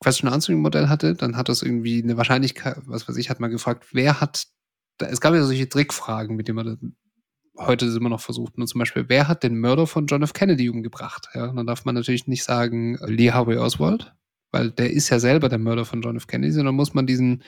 [0.00, 4.20] Question-Answering-Modell hatte, dann hat das irgendwie eine Wahrscheinlichkeit, was weiß ich, hat man gefragt, wer
[4.20, 4.46] hat,
[4.98, 6.96] da, es gab ja solche Trickfragen, mit denen man dann
[7.58, 8.58] heute immer noch versucht.
[8.58, 10.32] Nur zum Beispiel, wer hat den Mörder von John F.
[10.32, 11.28] Kennedy umgebracht?
[11.34, 14.14] Ja, und dann darf man natürlich nicht sagen äh, Lee Harvey Oswald,
[14.50, 16.26] weil der ist ja selber der Mörder von John F.
[16.26, 17.42] Kennedy, sondern muss man diesen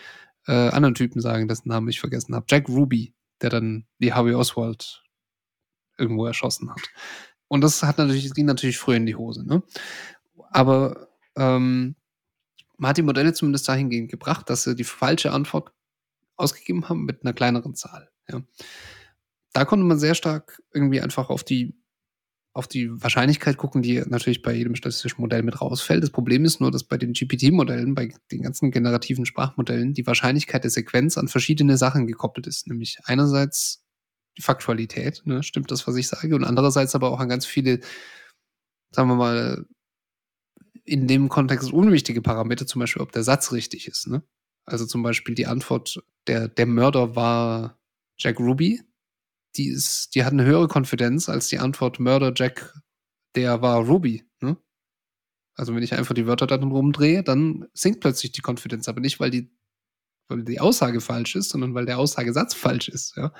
[0.47, 2.47] äh, anderen Typen sagen, dessen Namen ich vergessen habe.
[2.49, 5.03] Jack Ruby, der dann Lee Harvey Oswald
[5.97, 6.83] irgendwo erschossen hat.
[7.49, 9.63] Und das hat natürlich, das ging natürlich früher in die Hose, ne?
[10.51, 11.95] Aber ähm,
[12.77, 15.73] man hat die Modelle zumindest dahingehend gebracht, dass sie die falsche Antwort
[16.37, 18.11] ausgegeben haben mit einer kleineren Zahl.
[18.28, 18.43] Ja.
[19.53, 21.76] Da konnte man sehr stark irgendwie einfach auf die,
[22.53, 26.03] auf die Wahrscheinlichkeit gucken, die natürlich bei jedem statistischen Modell mit rausfällt.
[26.03, 30.64] Das Problem ist nur, dass bei den GPT-Modellen, bei den ganzen generativen Sprachmodellen, die Wahrscheinlichkeit
[30.64, 32.66] der Sequenz an verschiedene Sachen gekoppelt ist.
[32.66, 33.85] Nämlich einerseits
[34.37, 37.80] die Faktualität, ne, stimmt das, was ich sage, und andererseits aber auch an ganz viele,
[38.91, 39.66] sagen wir mal,
[40.85, 44.07] in dem Kontext unwichtige Parameter, zum Beispiel, ob der Satz richtig ist.
[44.07, 44.22] Ne?
[44.67, 47.79] Also zum Beispiel die Antwort, der, der Mörder war
[48.19, 48.81] Jack Ruby,
[49.57, 52.75] die, ist, die hat eine höhere Konfidenz als die Antwort Mörder Jack,
[53.35, 54.25] der war Ruby.
[54.41, 54.57] Ne?
[55.55, 59.21] Also wenn ich einfach die Wörter dann rumdrehe, dann sinkt plötzlich die Konfidenz, aber nicht,
[59.21, 59.51] weil die,
[60.29, 63.17] weil die Aussage falsch ist, sondern weil der Aussagesatz falsch ist.
[63.17, 63.33] Ja?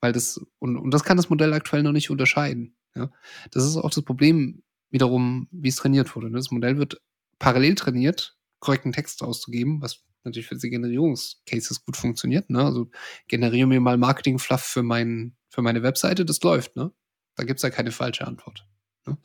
[0.00, 2.76] Weil das, und, und das kann das Modell aktuell noch nicht unterscheiden.
[2.94, 3.10] Ja?
[3.50, 6.30] Das ist auch das Problem wiederum, wie es trainiert wurde.
[6.30, 6.36] ne?
[6.38, 7.00] Das Modell wird
[7.38, 12.50] parallel trainiert, korrekten Text auszugeben, was natürlich für die Generierungscases gut funktioniert.
[12.50, 12.64] Ne?
[12.64, 12.90] Also
[13.26, 16.76] generiere mir mal Marketing-Fluff für, mein, für meine Webseite, das läuft.
[16.76, 16.92] Ne?
[17.36, 18.66] Da gibt es ja keine falsche Antwort.
[19.06, 19.18] Ne?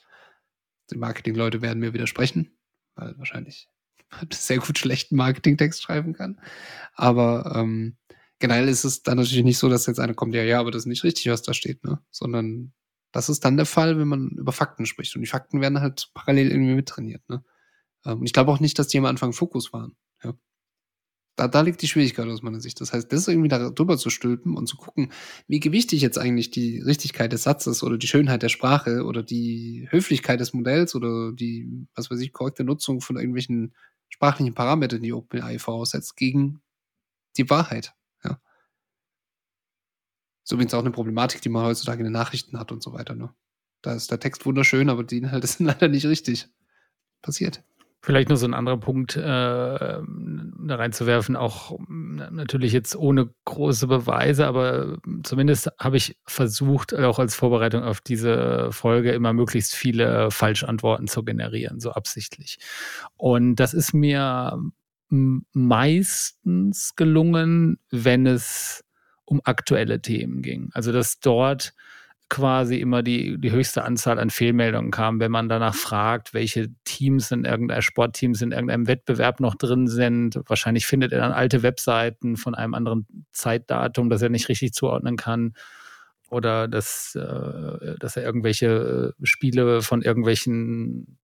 [0.91, 2.57] Die Marketing-Leute werden mir widersprechen,
[2.95, 3.69] weil wahrscheinlich
[4.11, 6.39] man sehr gut schlechten Marketing-Text schreiben kann.
[6.93, 7.97] Aber ähm,
[8.39, 10.83] generell ist es dann natürlich nicht so, dass jetzt einer kommt, ja, ja, aber das
[10.83, 11.99] ist nicht richtig, was da steht, ne?
[12.11, 12.73] Sondern
[13.13, 15.15] das ist dann der Fall, wenn man über Fakten spricht.
[15.15, 17.43] Und die Fakten werden halt parallel irgendwie mittrainiert, ne?
[18.05, 19.95] Ähm, Und ich glaube auch nicht, dass die am Anfang Fokus waren.
[20.23, 20.33] Ja.
[21.35, 22.79] Da, da liegt die Schwierigkeit aus meiner Sicht.
[22.79, 25.11] Das heißt, das irgendwie da drüber zu stülpen und zu gucken,
[25.47, 29.87] wie gewichtig jetzt eigentlich die Richtigkeit des Satzes oder die Schönheit der Sprache oder die
[29.89, 33.73] Höflichkeit des Modells oder die, was weiß ich, korrekte Nutzung von irgendwelchen
[34.09, 36.61] sprachlichen Parametern, die OpenAI voraussetzt, gegen
[37.37, 37.93] die Wahrheit.
[38.23, 38.39] Ja.
[40.43, 43.15] Ist übrigens auch eine Problematik, die man heutzutage in den Nachrichten hat und so weiter.
[43.15, 43.33] Ne?
[43.81, 46.47] Da ist der Text wunderschön, aber die Inhalte sind leider nicht richtig.
[47.23, 47.63] Passiert.
[48.05, 50.01] Vielleicht nur so ein anderer Punkt äh, da
[50.75, 57.33] reinzuwerfen, auch na- natürlich jetzt ohne große Beweise, aber zumindest habe ich versucht, auch als
[57.33, 62.57] Vorbereitung auf diese Folge immer möglichst viele Falschantworten zu generieren, so absichtlich.
[63.15, 64.59] Und das ist mir
[65.53, 68.83] meistens gelungen, wenn es
[69.23, 70.71] um aktuelle Themen ging.
[70.73, 71.73] Also dass dort
[72.33, 77.29] quasi immer die, die höchste Anzahl an Fehlmeldungen kam, wenn man danach fragt, welche Teams
[77.29, 80.39] in irgendeinem Sportteams in irgendeinem Wettbewerb noch drin sind.
[80.47, 85.15] Wahrscheinlich findet er dann alte Webseiten von einem anderen Zeitdatum, das er nicht richtig zuordnen
[85.15, 85.53] kann.
[86.31, 91.19] Oder dass, äh, dass er irgendwelche äh, Spiele von irgendwelchen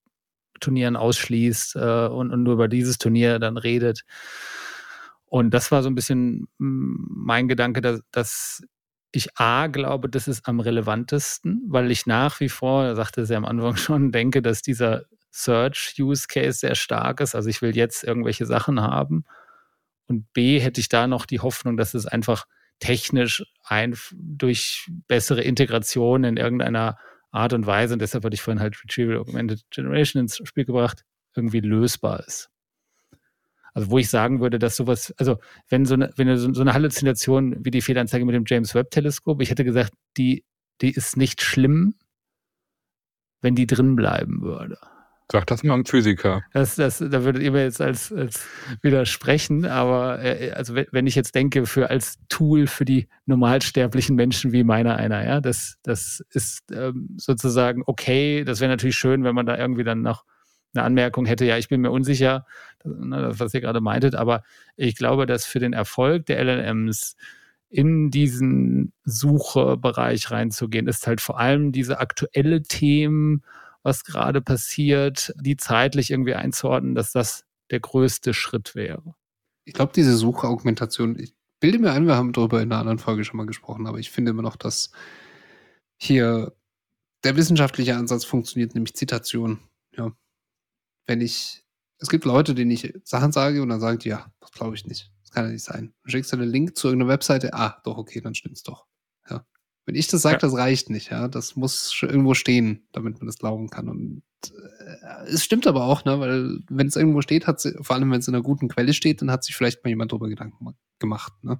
[0.60, 4.04] Turnieren ausschließt äh, und, und nur über dieses Turnier dann redet.
[5.26, 8.62] Und das war so ein bisschen mein Gedanke, dass, dass
[9.12, 13.46] ich A glaube, das ist am relevantesten, weil ich nach wie vor, sagte ja am
[13.46, 17.36] Anfang schon, denke, dass dieser Search-Use-Case sehr stark ist.
[17.36, 19.26] Also ich will jetzt irgendwelche Sachen haben.
[20.08, 22.46] Und B hätte ich da noch die Hoffnung, dass es einfach
[22.80, 26.98] technisch ein, durch bessere Integration in irgendeiner
[27.32, 31.04] Art und Weise, und deshalb hatte ich vorhin halt Retrieval Augmented Generation ins Spiel gebracht,
[31.36, 32.50] irgendwie lösbar ist.
[33.74, 35.38] Also wo ich sagen würde, dass sowas, also
[35.70, 38.92] wenn so eine, wenn so so eine Halluzination wie die Fehlanzeige mit dem James Webb
[38.92, 40.44] Teleskop, ich hätte gesagt, die,
[40.82, 41.96] die ist nicht schlimm,
[43.42, 44.78] wenn die drin bleiben würde.
[45.32, 46.42] Sag das mal einem Physiker.
[46.54, 48.44] Das, das, da würdet ihr mir jetzt als, als
[48.82, 54.54] widersprechen, aber äh, also wenn ich jetzt denke, für als Tool für die normalsterblichen Menschen
[54.54, 58.44] wie meiner einer, ja, das, das ist ähm, sozusagen okay.
[58.44, 60.26] Das wäre natürlich schön, wenn man da irgendwie dann noch
[60.74, 62.46] eine Anmerkung hätte, ja, ich bin mir unsicher,
[62.84, 64.44] ne, was ihr gerade meintet, aber
[64.76, 67.16] ich glaube, dass für den Erfolg der LLMs
[67.70, 73.44] in diesen Suchebereich reinzugehen, ist halt vor allem diese aktuelle Themen,
[73.84, 79.16] was gerade passiert, die zeitlich irgendwie einzuordnen, dass das der größte Schritt wäre.
[79.66, 83.24] Ich glaube, diese Suchaugmentation, ich bilde mir ein, wir haben darüber in einer anderen Folge
[83.24, 84.92] schon mal gesprochen, aber ich finde immer noch, dass
[85.98, 86.54] hier
[87.24, 89.60] der wissenschaftliche Ansatz funktioniert, nämlich Zitation.
[89.96, 90.12] Ja.
[91.10, 91.66] Wenn ich,
[91.98, 94.86] es gibt Leute, denen ich Sachen sage und dann sagen die, ja, das glaube ich
[94.86, 95.12] nicht.
[95.24, 95.92] Das kann ja nicht sein.
[96.04, 98.86] Dann schickst du einen Link zu irgendeiner Webseite, ah, doch, okay, dann stimmt's doch.
[99.28, 99.44] Ja.
[99.88, 100.40] Wenn ich das sage, ja.
[100.40, 101.28] das reicht nicht, ja.
[101.28, 103.90] Das muss irgendwo stehen, damit man das glauben kann.
[103.90, 107.96] Und äh, es stimmt aber auch, ne, weil wenn es irgendwo steht, hat sie, vor
[107.96, 110.30] allem wenn es in einer guten Quelle steht, dann hat sich vielleicht mal jemand darüber
[110.30, 111.34] Gedanken gemacht.
[111.42, 111.60] Ne?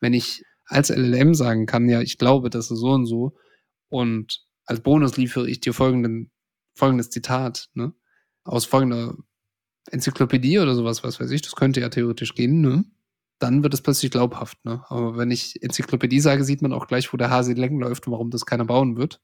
[0.00, 3.38] Wenn ich als LLM sagen kann, ja, ich glaube, das ist so und so,
[3.88, 6.30] und als Bonus liefere ich dir folgenden,
[6.74, 7.94] folgendes Zitat, ne?
[8.44, 9.14] Aus folgender
[9.90, 12.84] Enzyklopädie oder sowas, was weiß ich, das könnte ja theoretisch gehen, ne?
[13.42, 14.64] dann wird es plötzlich glaubhaft.
[14.64, 14.82] Ne?
[14.88, 18.12] Aber wenn ich Enzyklopädie sage, sieht man auch gleich, wo der Hase Längen läuft und
[18.12, 19.20] warum das keiner bauen wird.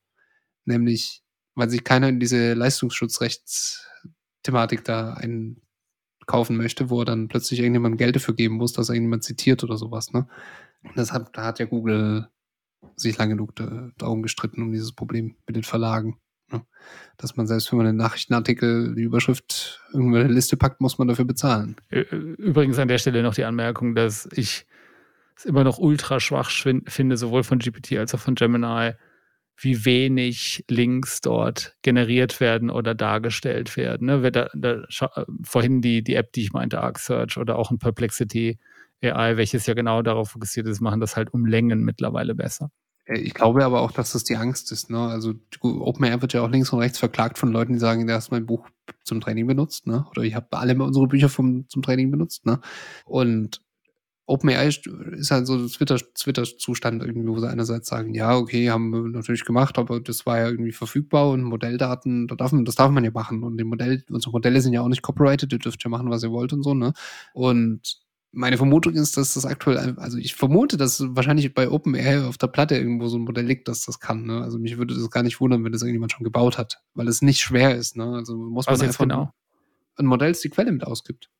[0.64, 1.23] Nämlich,
[1.55, 8.16] weil sich keiner in diese Leistungsschutzrechtsthematik da einkaufen möchte, wo er dann plötzlich irgendjemand Geld
[8.16, 10.12] dafür geben muss, dass er irgendjemand zitiert oder sowas.
[10.12, 10.27] Ne?
[10.83, 12.29] Und deshalb, da hat ja Google
[12.97, 13.55] sich lange genug
[13.97, 16.19] darum gestritten, um dieses Problem mit den Verlagen.
[16.51, 16.62] Ne?
[17.16, 20.99] Dass man selbst, wenn man einen Nachrichtenartikel, die Überschrift irgendwo in eine Liste packt, muss
[20.99, 21.76] man dafür bezahlen.
[21.90, 24.66] Übrigens an der Stelle noch die Anmerkung, dass ich
[25.36, 28.92] es immer noch ultra schwach finde, sowohl von GPT als auch von Gemini,
[29.61, 34.07] wie wenig Links dort generiert werden oder dargestellt werden.
[34.07, 34.30] Ne?
[34.30, 34.82] Da, da,
[35.42, 38.59] vorhin die, die App, die ich meinte, Arc Search oder auch ein Perplexity
[39.03, 42.70] AI, welches ja genau darauf fokussiert ist, machen das halt um Längen mittlerweile besser.
[43.09, 44.90] Äh, ich glaube aber auch, dass das die Angst ist.
[44.90, 44.98] Ne?
[44.98, 48.30] Also OpenAI wird ja auch links und rechts verklagt von Leuten, die sagen, du hast
[48.30, 48.68] mein Buch
[49.04, 50.06] zum Training benutzt, ne?
[50.11, 52.61] Oder ich habe alle unsere Bücher vom, zum Training benutzt, ne?
[53.04, 53.62] Und
[54.26, 59.00] OpenAI ist halt so der Twitter-Zustand irgendwie, wo sie einerseits sagen, ja, okay, haben wir
[59.11, 62.90] natürlich gemacht, aber das war ja irgendwie verfügbar und Modelldaten, das darf man, das darf
[62.90, 63.42] man ja machen.
[63.42, 66.22] Und die Modell, unsere Modelle sind ja auch nicht copyrighted, ihr dürft ja machen, was
[66.22, 66.92] ihr wollt und so, ne?
[67.32, 67.98] Und
[68.33, 72.49] meine Vermutung ist, dass das aktuell, also ich vermute, dass wahrscheinlich bei OpenAI auf der
[72.49, 74.26] Platte irgendwo so ein Modell liegt, dass das kann.
[74.26, 74.43] Ne?
[74.43, 77.22] Also mich würde das gar nicht wundern, wenn das irgendjemand schon gebaut hat, weil es
[77.22, 77.97] nicht schwer ist.
[77.97, 78.05] Ne?
[78.05, 79.33] Also muss man Was einfach genau?
[79.97, 81.31] ein Modell, das die Quelle mit ausgibt.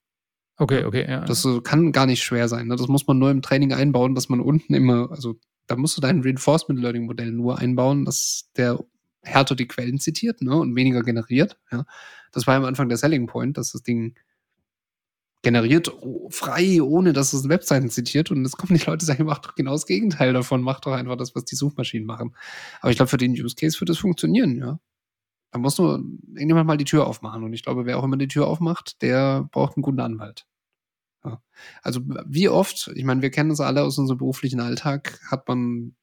[0.57, 1.25] Okay, okay, ja.
[1.25, 2.67] Das kann gar nicht schwer sein.
[2.67, 2.77] Ne?
[2.77, 6.01] Das muss man nur im Training einbauen, dass man unten immer, also da musst du
[6.01, 8.83] dein Reinforcement Learning Modell nur einbauen, dass der
[9.23, 10.57] härter die Quellen zitiert ne?
[10.57, 11.59] und weniger generiert.
[11.71, 11.85] Ja?
[12.33, 14.17] Das war am Anfang der Selling Point, dass das Ding
[15.43, 15.93] generiert
[16.31, 18.31] frei, ohne dass es Webseiten zitiert.
[18.31, 21.17] Und es kommen die Leute sagen, macht doch genau das Gegenteil davon, macht doch einfach
[21.17, 22.35] das, was die Suchmaschinen machen.
[22.81, 24.79] Aber ich glaube, für den Use Case wird das funktionieren, ja.
[25.51, 26.03] Da muss nur
[26.35, 27.43] irgendjemand mal die Tür aufmachen.
[27.43, 30.47] Und ich glaube, wer auch immer die Tür aufmacht, der braucht einen guten Anwalt.
[31.25, 31.43] Ja.
[31.83, 35.95] Also wie oft, ich meine, wir kennen das alle aus unserem beruflichen Alltag, hat man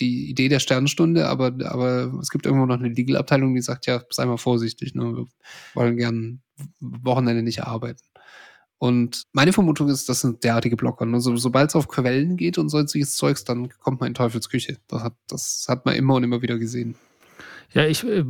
[0.00, 4.02] die Idee der Sternstunde, aber, aber es gibt irgendwo noch eine Legal-Abteilung, die sagt, ja,
[4.10, 5.04] sei mal vorsichtig, ne?
[5.04, 5.26] wir
[5.74, 6.42] wollen gern
[6.80, 8.02] Wochenende nicht arbeiten.
[8.78, 11.06] Und meine Vermutung ist, das sind derartige Blocker.
[11.06, 14.76] Also, sobald es auf Quellen geht und solches Zeugs, dann kommt man in Teufelsküche.
[14.88, 16.94] Das hat, das hat man immer und immer wieder gesehen.
[17.72, 18.24] Ja, ich, äh,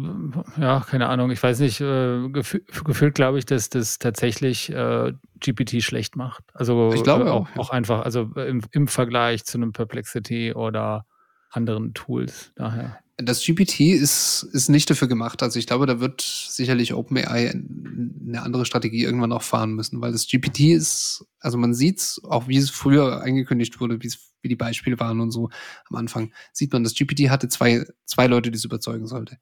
[0.59, 1.31] ja, keine Ahnung.
[1.31, 6.45] Ich weiß nicht, äh, gefühlt, gefühlt glaube ich, dass das tatsächlich äh, GPT schlecht macht.
[6.55, 10.55] Also ich glaube äh, auch, auch, auch einfach, also im, im Vergleich zu einem Perplexity
[10.55, 11.07] oder
[11.51, 12.53] anderen Tools.
[12.57, 15.43] Daher das GPT ist, ist nicht dafür gemacht.
[15.43, 20.13] Also ich glaube, da wird sicherlich OpenAI eine andere Strategie irgendwann auch fahren müssen, weil
[20.13, 24.49] das GPT ist, also man sieht auch wie es früher angekündigt wurde, wie es, wie
[24.49, 25.49] die Beispiele waren und so
[25.89, 29.39] am Anfang, sieht man, das GPT hatte zwei, zwei Leute, die es überzeugen sollte.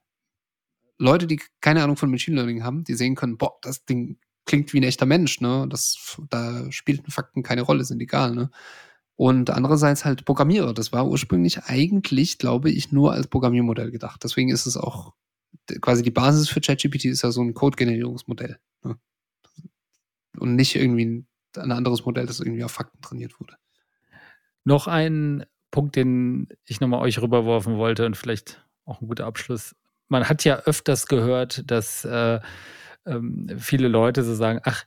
[0.96, 4.72] Leute, die keine Ahnung von Machine Learning haben, die sehen können, boah, das Ding klingt
[4.72, 5.66] wie ein echter Mensch, ne?
[5.68, 8.50] Das, da spielten Fakten keine Rolle, sind egal, ne?
[9.16, 10.74] Und andererseits halt Programmierer.
[10.74, 14.24] Das war ursprünglich eigentlich, glaube ich, nur als Programmiermodell gedacht.
[14.24, 15.12] Deswegen ist es auch
[15.80, 18.58] quasi die Basis für ChatGPT ist ja so ein Code-Generierungsmodell.
[18.82, 18.98] Ne?
[20.38, 23.54] Und nicht irgendwie ein, anderes Modell, das irgendwie auf Fakten trainiert wurde.
[24.64, 29.76] Noch ein Punkt, den ich nochmal euch rüberworfen wollte und vielleicht auch ein guter Abschluss.
[30.08, 32.40] Man hat ja öfters gehört, dass äh,
[33.06, 34.84] ähm, viele Leute so sagen, ach,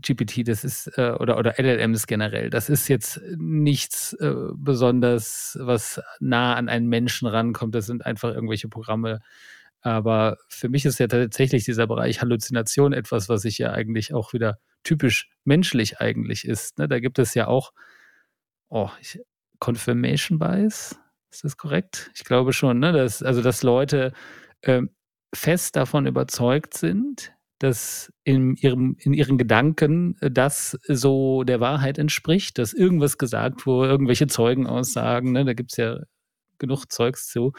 [0.00, 6.00] GPT, das ist, äh, oder, oder LLMs generell, das ist jetzt nichts äh, besonders, was
[6.20, 7.74] nah an einen Menschen rankommt.
[7.74, 9.20] Das sind einfach irgendwelche Programme.
[9.82, 14.32] Aber für mich ist ja tatsächlich dieser Bereich Halluzination etwas, was sich ja eigentlich auch
[14.32, 16.78] wieder typisch menschlich eigentlich ist.
[16.78, 16.88] Ne?
[16.88, 17.72] Da gibt es ja auch
[18.74, 19.20] oh, ich,
[19.60, 20.98] Confirmation Bias.
[21.30, 22.10] Ist das korrekt?
[22.14, 22.92] Ich glaube schon, ne?
[22.92, 24.12] Dass, also, dass Leute
[24.60, 24.82] äh,
[25.34, 32.58] fest davon überzeugt sind, dass in, ihrem, in ihren Gedanken das so der Wahrheit entspricht,
[32.58, 35.44] dass irgendwas gesagt wurde, irgendwelche Zeugenaussagen, ne?
[35.44, 35.98] da gibt es ja
[36.58, 37.52] genug Zeugs zu.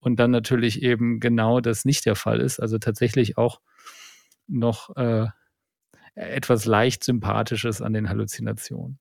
[0.00, 2.60] Und dann natürlich eben genau das nicht der Fall ist.
[2.60, 3.60] Also tatsächlich auch
[4.46, 5.26] noch äh,
[6.14, 8.98] etwas leicht Sympathisches an den Halluzinationen.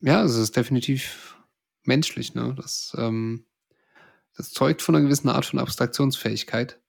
[0.00, 1.36] Ja, es ist definitiv
[1.84, 2.54] menschlich, ne?
[2.56, 3.46] Das, ähm,
[4.36, 6.80] das zeugt von einer gewissen Art von Abstraktionsfähigkeit.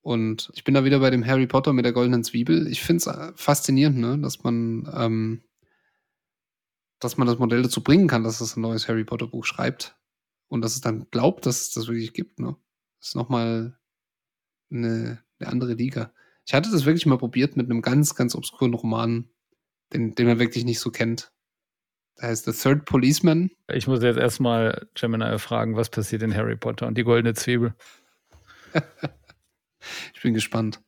[0.00, 2.66] Und ich bin da wieder bei dem Harry Potter mit der goldenen Zwiebel.
[2.68, 4.18] Ich finde es äh, faszinierend, ne?
[4.18, 5.42] dass man, ähm,
[7.00, 9.96] dass man das Modell dazu bringen kann, dass es ein neues Harry Potter Buch schreibt
[10.48, 12.38] und dass es dann glaubt, dass es das wirklich gibt.
[12.38, 12.56] Ne?
[13.00, 13.78] Das ist nochmal
[14.70, 16.12] eine, eine andere Liga.
[16.46, 19.28] Ich hatte das wirklich mal probiert mit einem ganz, ganz obskuren Roman,
[19.92, 21.32] den, den man wirklich nicht so kennt.
[22.20, 23.50] Der heißt The Third Policeman.
[23.68, 27.74] Ich muss jetzt erstmal Gemini fragen, was passiert in Harry Potter und die goldene Zwiebel.
[30.14, 30.80] ich bin gespannt.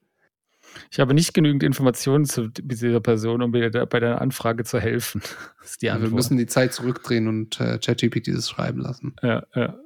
[0.91, 5.22] Ich habe nicht genügend Informationen zu dieser Person, um mir bei deiner Anfrage zu helfen.
[5.61, 6.11] Das ist die Antwort.
[6.11, 9.14] wir müssen die Zeit zurückdrehen und äh, ChatGPT das schreiben lassen.
[9.22, 9.78] Ja, ja.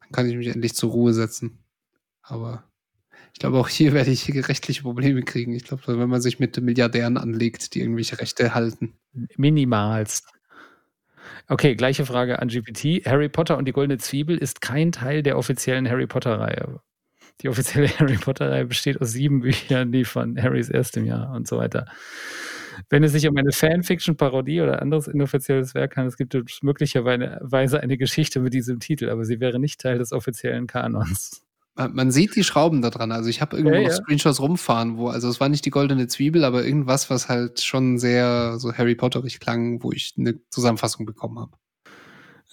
[0.00, 1.58] Dann kann ich mich endlich zur Ruhe setzen.
[2.22, 2.64] Aber
[3.32, 5.52] ich glaube, auch hier werde ich rechtliche Probleme kriegen.
[5.52, 8.94] Ich glaube, wenn man sich mit Milliardären anlegt, die irgendwelche Rechte halten.
[9.36, 10.28] Minimalst.
[11.48, 13.06] Okay, gleiche Frage an GPT.
[13.06, 16.80] Harry Potter und die Goldene Zwiebel ist kein Teil der offiziellen Harry Potter-Reihe.
[17.40, 21.58] Die offizielle Harry Potter-Reihe besteht aus sieben Büchern, die von Harrys erstem Jahr und so
[21.58, 21.86] weiter.
[22.90, 27.80] Wenn es sich um eine Fanfiction, Parodie oder anderes inoffizielles Werk handelt, gibt es möglicherweise
[27.80, 31.42] eine Geschichte mit diesem Titel, aber sie wäre nicht Teil des offiziellen Kanons.
[31.74, 33.12] Man sieht die Schrauben da dran.
[33.12, 33.94] Also ich habe irgendwo ja, noch ja.
[33.94, 37.98] Screenshots rumfahren, wo, also es war nicht die goldene Zwiebel, aber irgendwas, was halt schon
[37.98, 41.52] sehr so Harry Potterig klang, wo ich eine Zusammenfassung bekommen habe.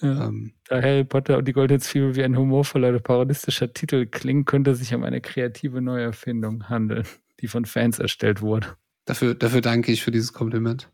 [0.00, 0.26] Ja.
[0.26, 4.44] Ähm, da Harry Potter und die goldene Zwiebel wie ein humorvoller oder parodistischer Titel klingen,
[4.44, 7.04] könnte sich um eine kreative Neuerfindung handeln,
[7.40, 8.76] die von Fans erstellt wurde.
[9.06, 10.90] Dafür, dafür danke ich für dieses Kompliment.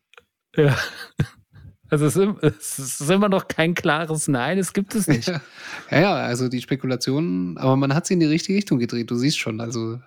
[0.57, 0.77] Ja.
[1.93, 5.29] Also es ist, es ist, immer noch kein klares Nein, es gibt es nicht.
[5.29, 5.43] Ja,
[5.91, 9.39] ja, also die Spekulationen, aber man hat sie in die richtige Richtung gedreht, du siehst
[9.39, 9.61] schon.
[9.61, 10.01] Also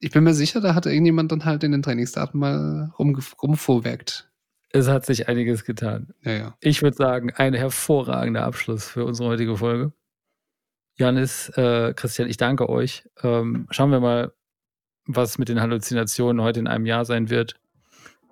[0.00, 4.29] ich bin mir sicher, da hat irgendjemand dann halt in den Trainingsdaten mal rum, rumvorwerkt.
[4.72, 6.14] Es hat sich einiges getan.
[6.22, 6.56] Ja, ja.
[6.60, 9.92] Ich würde sagen, ein hervorragender Abschluss für unsere heutige Folge.
[10.96, 13.08] Janis, äh, Christian, ich danke euch.
[13.22, 14.32] Ähm, schauen wir mal,
[15.06, 17.54] was mit den Halluzinationen heute in einem Jahr sein wird.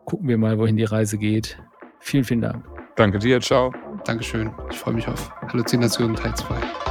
[0.04, 1.58] Gucken wir mal, wohin die Reise geht.
[2.00, 2.64] Vielen, vielen Dank.
[2.96, 3.72] Danke dir, ciao.
[4.04, 4.52] Dankeschön.
[4.70, 6.87] Ich freue mich auf Halluzinationen Teil 2.